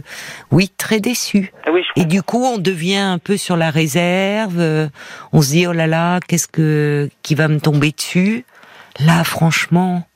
oui, 0.49 0.71
très 0.77 0.99
déçu. 0.99 1.53
Ah 1.67 1.69
oui, 1.71 1.81
Et 1.95 2.05
du 2.05 2.23
coup, 2.23 2.43
on 2.43 2.57
devient 2.57 2.95
un 2.95 3.19
peu 3.19 3.37
sur 3.37 3.55
la 3.55 3.69
réserve. 3.69 4.59
euh, 4.59 4.87
On 5.31 5.41
se 5.43 5.49
dit 5.51 5.67
oh 5.67 5.73
là 5.73 5.85
là, 5.85 6.19
qu'est-ce 6.27 6.47
que 6.47 7.09
qui 7.21 7.35
va 7.35 7.47
me 7.49 7.59
tomber 7.59 7.91
dessus? 7.91 8.45
Là, 8.99 9.23
franchement. 9.23 10.07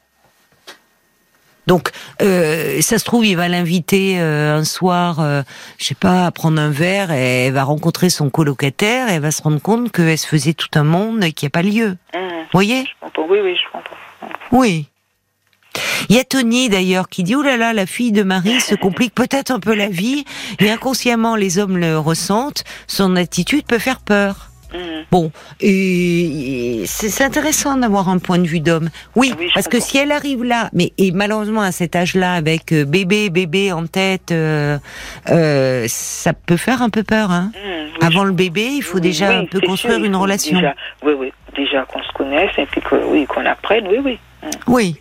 Donc, 1.68 1.92
euh, 2.22 2.82
ça 2.82 2.98
se 2.98 3.04
trouve, 3.04 3.26
il 3.26 3.36
va 3.36 3.50
l'inviter 3.50 4.20
euh, 4.20 4.58
un 4.58 4.64
soir, 4.64 5.20
euh, 5.20 5.44
je 5.78 5.86
sais 5.86 5.96
pas, 5.96 6.26
à 6.26 6.32
prendre 6.32 6.60
un 6.60 6.72
verre. 6.72 7.12
Et 7.12 7.48
elle 7.48 7.54
va 7.54 7.64
rencontrer 7.64 8.10
son 8.10 8.30
colocataire. 8.30 9.10
Et 9.10 9.16
elle 9.16 9.22
va 9.22 9.32
se 9.32 9.42
rendre 9.42 9.62
compte 9.62 9.92
qu'elle 9.92 10.18
se 10.18 10.28
faisait 10.28 10.54
tout 10.54 10.70
un 10.76 10.84
monde 10.84 11.24
qui 11.36 11.46
n'a 11.46 11.50
pas 11.50 11.62
lieu. 11.62 11.98
Vous 12.14 12.54
voyez 12.54 12.86
je 12.86 12.92
comprends. 13.02 13.28
Oui, 13.30 13.40
oui, 13.44 13.56
je 13.56 13.72
comprends. 13.72 13.96
Oui. 14.52 14.88
Il 16.10 16.16
y 16.16 16.20
a 16.20 16.24
Tony 16.24 16.70
d'ailleurs 16.70 17.10
qui 17.10 17.24
dit 17.24 17.36
oh 17.36 17.44
là 17.44 17.58
là 17.58 17.74
la 17.74 17.86
fille 17.86 18.12
de 18.12 18.24
Marie 18.24 18.62
se 18.62 18.74
complique 18.74 19.14
peut-être 19.16 19.52
un 19.52 19.60
peu 19.60 19.76
la 19.76 19.90
vie 19.90 20.26
et 20.60 20.72
inconsciemment 20.72 21.36
les 21.36 21.60
hommes 21.60 21.78
le 21.78 22.00
ressentent 22.00 22.64
son 22.88 23.16
attitude 23.16 23.66
peut 23.66 23.78
faire 23.78 24.00
peur. 24.00 24.50
Hum. 24.74 25.04
Bon 25.12 25.32
et, 25.62 26.84
c'est 26.86 27.24
intéressant 27.24 27.78
d'avoir 27.78 28.10
un 28.10 28.20
point 28.20 28.38
de 28.38 28.48
vue 28.48 28.60
d'homme. 28.60 28.90
Oui, 29.16 29.34
parce 29.54 29.68
que 29.68 29.80
si 29.80 29.98
elle 29.98 30.12
arrive 30.12 30.44
là 30.44 30.70
mais 30.74 30.94
et 30.98 31.12
malheureusement 31.12 31.62
à 31.62 31.72
cet 31.72 31.96
âge-là 31.96 32.34
avec 32.34 32.72
euh, 32.74 32.86
bébé 32.86 33.30
bébé 33.30 33.72
en 33.72 33.88
tête 33.88 34.32
euh, 34.32 34.78
euh, 35.30 35.86
ça 35.88 36.34
peut 36.34 36.58
faire 36.58 36.82
un 36.82 36.90
peu 36.90 37.04
peur 37.04 37.32
hein. 37.32 37.52
Oui, 38.00 38.08
Avant 38.08 38.24
le 38.24 38.32
bébé, 38.32 38.68
il 38.76 38.84
faut 38.84 38.96
Oui, 38.96 39.02
déjà 39.02 39.38
un 39.38 39.46
peu 39.46 39.60
construire 39.60 39.96
sûr, 39.96 40.06
une 40.06 40.16
relation. 40.16 40.58
Déjà, 40.58 40.76
oui, 41.04 41.14
oui. 41.18 41.34
Déjà 41.56 41.84
qu'on 41.86 42.04
se 42.04 42.12
connaisse 42.14 42.52
et 42.58 42.66
puis 42.66 42.82
que, 42.82 42.96
oui, 42.96 43.26
qu'on 43.26 43.46
apprenne, 43.46 43.88
oui, 43.88 43.98
oui. 44.04 44.20
Hum. 44.44 44.50
Oui. 44.68 44.96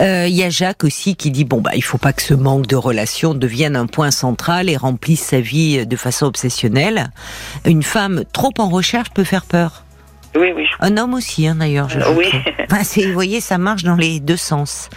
Euh, 0.00 0.26
Il 0.28 0.34
y 0.34 0.42
a 0.42 0.50
Jacques 0.50 0.84
aussi 0.84 1.16
qui 1.16 1.30
dit 1.30 1.44
bon 1.44 1.60
bah 1.60 1.72
il 1.74 1.82
faut 1.82 1.98
pas 1.98 2.12
que 2.12 2.22
ce 2.22 2.34
manque 2.34 2.66
de 2.66 2.76
relation 2.76 3.34
devienne 3.34 3.76
un 3.76 3.86
point 3.86 4.10
central 4.10 4.68
et 4.68 4.76
remplisse 4.76 5.22
sa 5.22 5.40
vie 5.40 5.86
de 5.86 5.96
façon 5.96 6.26
obsessionnelle. 6.26 7.10
Une 7.64 7.82
femme 7.82 8.24
trop 8.32 8.52
en 8.58 8.68
recherche 8.68 9.10
peut 9.10 9.24
faire 9.24 9.44
peur. 9.44 9.84
Oui, 10.34 10.52
oui, 10.56 10.66
Un 10.80 10.96
homme 10.96 11.14
aussi 11.14 11.46
hein, 11.46 11.56
d'ailleurs. 11.58 11.88
Je 11.90 11.98
Oui. 11.98 12.28
trouve. 12.28 12.40
Enfin, 12.72 12.84
c'est- 12.84 13.06
vous 13.06 13.12
voyez 13.12 13.40
ça 13.40 13.58
marche 13.58 13.82
dans 13.82 13.96
les 13.96 14.18
deux 14.18 14.36
sens. 14.38 14.88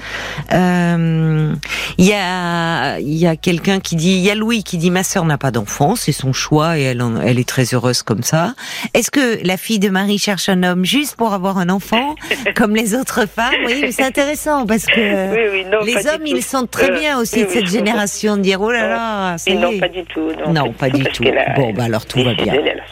Euh, 0.53 1.53
Il 1.97 2.05
y 2.05 2.13
a 2.13 2.99
il 2.99 3.15
y 3.15 3.27
a 3.27 3.35
quelqu'un 3.35 3.79
qui 3.79 3.95
dit 3.95 4.11
il 4.13 4.19
y 4.21 4.29
a 4.31 4.35
Louis 4.35 4.63
qui 4.63 4.77
dit 4.77 4.91
ma 4.91 5.03
sœur 5.03 5.25
n'a 5.25 5.37
pas 5.37 5.51
d'enfant 5.51 5.95
c'est 5.95 6.11
son 6.11 6.31
choix 6.33 6.77
et 6.77 6.83
elle 6.83 7.01
en- 7.01 7.19
elle 7.21 7.39
est 7.39 7.47
très 7.47 7.73
heureuse 7.73 8.01
comme 8.03 8.23
ça. 8.23 8.53
Est-ce 8.93 9.11
que 9.11 9.45
la 9.45 9.57
fille 9.57 9.79
de 9.79 9.89
Marie 9.89 10.17
cherche 10.19 10.47
un 10.49 10.63
homme 10.63 10.85
juste 10.85 11.15
pour 11.15 11.33
avoir 11.33 11.57
un 11.57 11.69
enfant 11.69 12.15
comme 12.55 12.75
les 12.75 12.95
autres 12.95 13.25
femmes? 13.27 13.53
Oui 13.65 13.79
mais 13.81 13.91
c'est 13.91 14.03
intéressant 14.03 14.65
parce 14.65 14.85
que 14.85 15.33
Oui, 15.33 15.41
oui, 15.51 15.65
non, 15.71 15.79
les 15.85 16.07
hommes, 16.07 16.25
ils 16.25 16.43
sentent 16.43 16.71
très 16.71 16.91
Euh, 16.91 16.99
bien 16.99 17.19
aussi 17.19 17.35
oui, 17.37 17.41
de 17.43 17.47
oui, 17.47 17.53
cette 17.55 17.67
génération 17.67 18.37
de 18.37 18.41
dire 18.41 18.61
oh 18.61 18.71
là 18.71 18.87
là, 18.87 19.37
ça 19.37 19.51
Et 19.51 19.55
y 19.55 19.57
non, 19.57 19.71
est. 19.71 19.79
pas 19.79 19.89
du 19.89 20.03
tout. 20.05 20.29
Non, 20.45 20.53
Non, 20.53 20.73
pas 20.73 20.89
du 20.89 21.03
tout. 21.03 21.23
Bon, 21.55 21.73
bah 21.73 21.83
alors 21.85 22.05
tout 22.05 22.23
va 22.23 22.33
bien. 22.33 22.53
Elle, 22.53 22.67
elle 22.67 22.83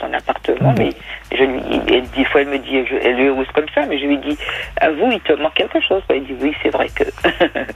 appartement, 0.51 0.73
mais 0.77 0.89
je 1.32 1.43
lui, 1.43 1.60
elle, 1.88 2.10
des 2.12 2.25
fois 2.25 2.41
elle 2.41 2.49
me 2.49 2.60
dit, 2.60 2.86
je, 2.89 2.95
elle 2.95 3.19
est 3.19 3.25
heureuse 3.27 3.47
comme 3.53 3.65
ça, 3.73 3.86
mais 3.88 3.97
je 3.99 4.06
lui 4.06 4.17
dis, 4.17 4.38
à 4.79 4.91
vous, 4.91 5.12
il 5.12 5.19
te 5.21 5.34
manque 5.34 5.53
quelque 5.56 5.79
chose. 5.88 6.01
Elle 6.10 6.23
dit, 6.25 6.36
oui, 6.41 6.53
c'est 6.62 6.69
vrai 6.69 6.89
que. 6.93 7.03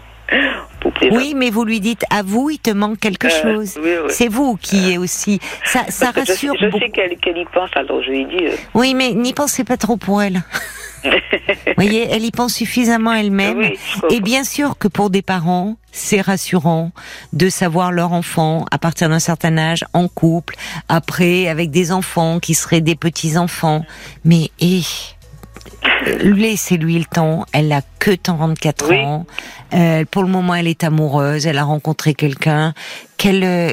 Oui, 1.10 1.34
mais 1.38 1.50
vous 1.52 1.64
lui 1.64 1.80
dites 1.80 2.04
à 2.12 2.22
vous, 2.22 2.50
il 2.50 2.60
te 2.60 2.70
manque 2.72 3.00
quelque 3.00 3.28
Euh, 3.28 3.42
chose. 3.44 3.80
oui, 3.82 3.92
oui. 4.04 4.10
C'est 4.10 4.28
vous 4.28 4.58
qui 4.62 4.92
est 4.92 4.98
aussi. 4.98 5.40
Ça, 5.64 5.84
rassure 6.12 6.54
Je, 6.60 6.70
je 6.70 6.78
sais 6.78 6.90
qu'elle 6.90 7.18
qu'elle 7.18 7.38
y 7.38 7.46
pense, 7.46 7.70
alors 7.76 8.04
je 8.04 8.10
lui 8.10 8.26
dis. 8.26 8.46
euh, 8.46 8.52
Oui, 8.74 8.94
mais 8.94 9.14
n'y 9.14 9.32
pensez 9.34 9.64
pas 9.64 9.78
trop 9.78 9.96
pour 9.96 10.22
elle. 10.22 10.42
Vous 11.04 11.12
voyez, 11.76 12.08
elle 12.12 12.26
y 12.26 12.32
pense 12.32 12.54
suffisamment 12.54 13.14
elle-même. 13.14 13.58
Oui. 13.58 13.78
Et 14.10 14.20
bien 14.22 14.44
sûr 14.44 14.78
que 14.78 14.88
pour 14.88 15.10
des 15.10 15.22
parents, 15.22 15.76
c'est 15.92 16.22
rassurant 16.22 16.92
de 17.34 17.50
savoir 17.50 17.92
leur 17.92 18.14
enfant 18.14 18.66
à 18.72 18.78
partir 18.78 19.10
d'un 19.10 19.20
certain 19.20 19.58
âge 19.58 19.86
en 19.94 20.08
couple, 20.08 20.56
après 20.90 21.48
avec 21.48 21.72
des 21.72 21.92
enfants 21.92 22.40
qui 22.40 22.54
seraient 22.56 22.82
des 22.82 22.96
petits 22.96 23.38
enfants. 23.38 23.86
Mais 24.26 24.52
et 24.60 24.82
laissez-lui 26.24 26.98
le 27.00 27.06
temps. 27.06 27.46
Elle 27.52 27.72
a 27.72 27.82
que 28.00 28.12
34 28.12 28.90
Oui. 28.90 29.00
ans. 29.02 29.26
Euh, 29.74 30.06
pour 30.10 30.24
le 30.24 30.30
moment, 30.30 30.56
elle 30.56 30.68
est 30.68 30.84
amoureuse. 30.84 31.46
Elle 31.48 31.58
a 31.58 31.64
rencontré 31.64 32.14
quelqu'un. 32.14 32.74
Qu'elle 33.18 33.44
euh, 33.44 33.72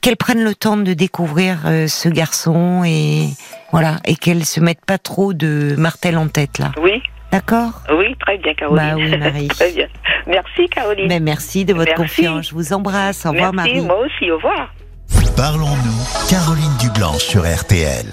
qu'elle 0.00 0.16
prenne 0.16 0.42
le 0.42 0.54
temps 0.54 0.76
de 0.76 0.94
découvrir 0.94 1.58
euh, 1.66 1.86
ce 1.88 2.08
garçon 2.08 2.82
et 2.84 3.28
voilà 3.72 3.96
et 4.04 4.14
qu'elle 4.16 4.44
se 4.44 4.60
mette 4.60 4.84
pas 4.84 4.98
trop 4.98 5.32
de 5.32 5.74
martel 5.76 6.16
en 6.18 6.28
tête 6.28 6.58
là. 6.58 6.72
Oui, 6.82 7.02
D'accord? 7.30 7.82
Oui, 7.94 8.16
très 8.20 8.38
bien, 8.38 8.54
Caroline. 8.54 8.76
Bah 8.88 8.94
oui, 8.96 9.18
Marie. 9.18 9.48
très 9.48 9.72
bien. 9.72 9.86
Merci, 10.26 10.66
Caroline. 10.70 11.08
Mais 11.08 11.20
merci 11.20 11.64
de 11.64 11.74
votre 11.74 11.92
Merci. 11.98 12.22
confiance. 12.22 12.48
Je 12.48 12.54
vous 12.54 12.72
embrasse. 12.72 13.26
Au 13.26 13.32
revoir 13.32 13.52
Merci, 13.52 13.74
Marie. 13.74 13.86
moi 13.86 13.98
aussi, 13.98 14.30
au 14.30 14.36
revoir. 14.36 14.72
Parlons-nous, 15.36 16.28
Caroline 16.28 16.76
Dublanche 16.80 17.22
sur 17.22 17.42
RTL. 17.42 18.06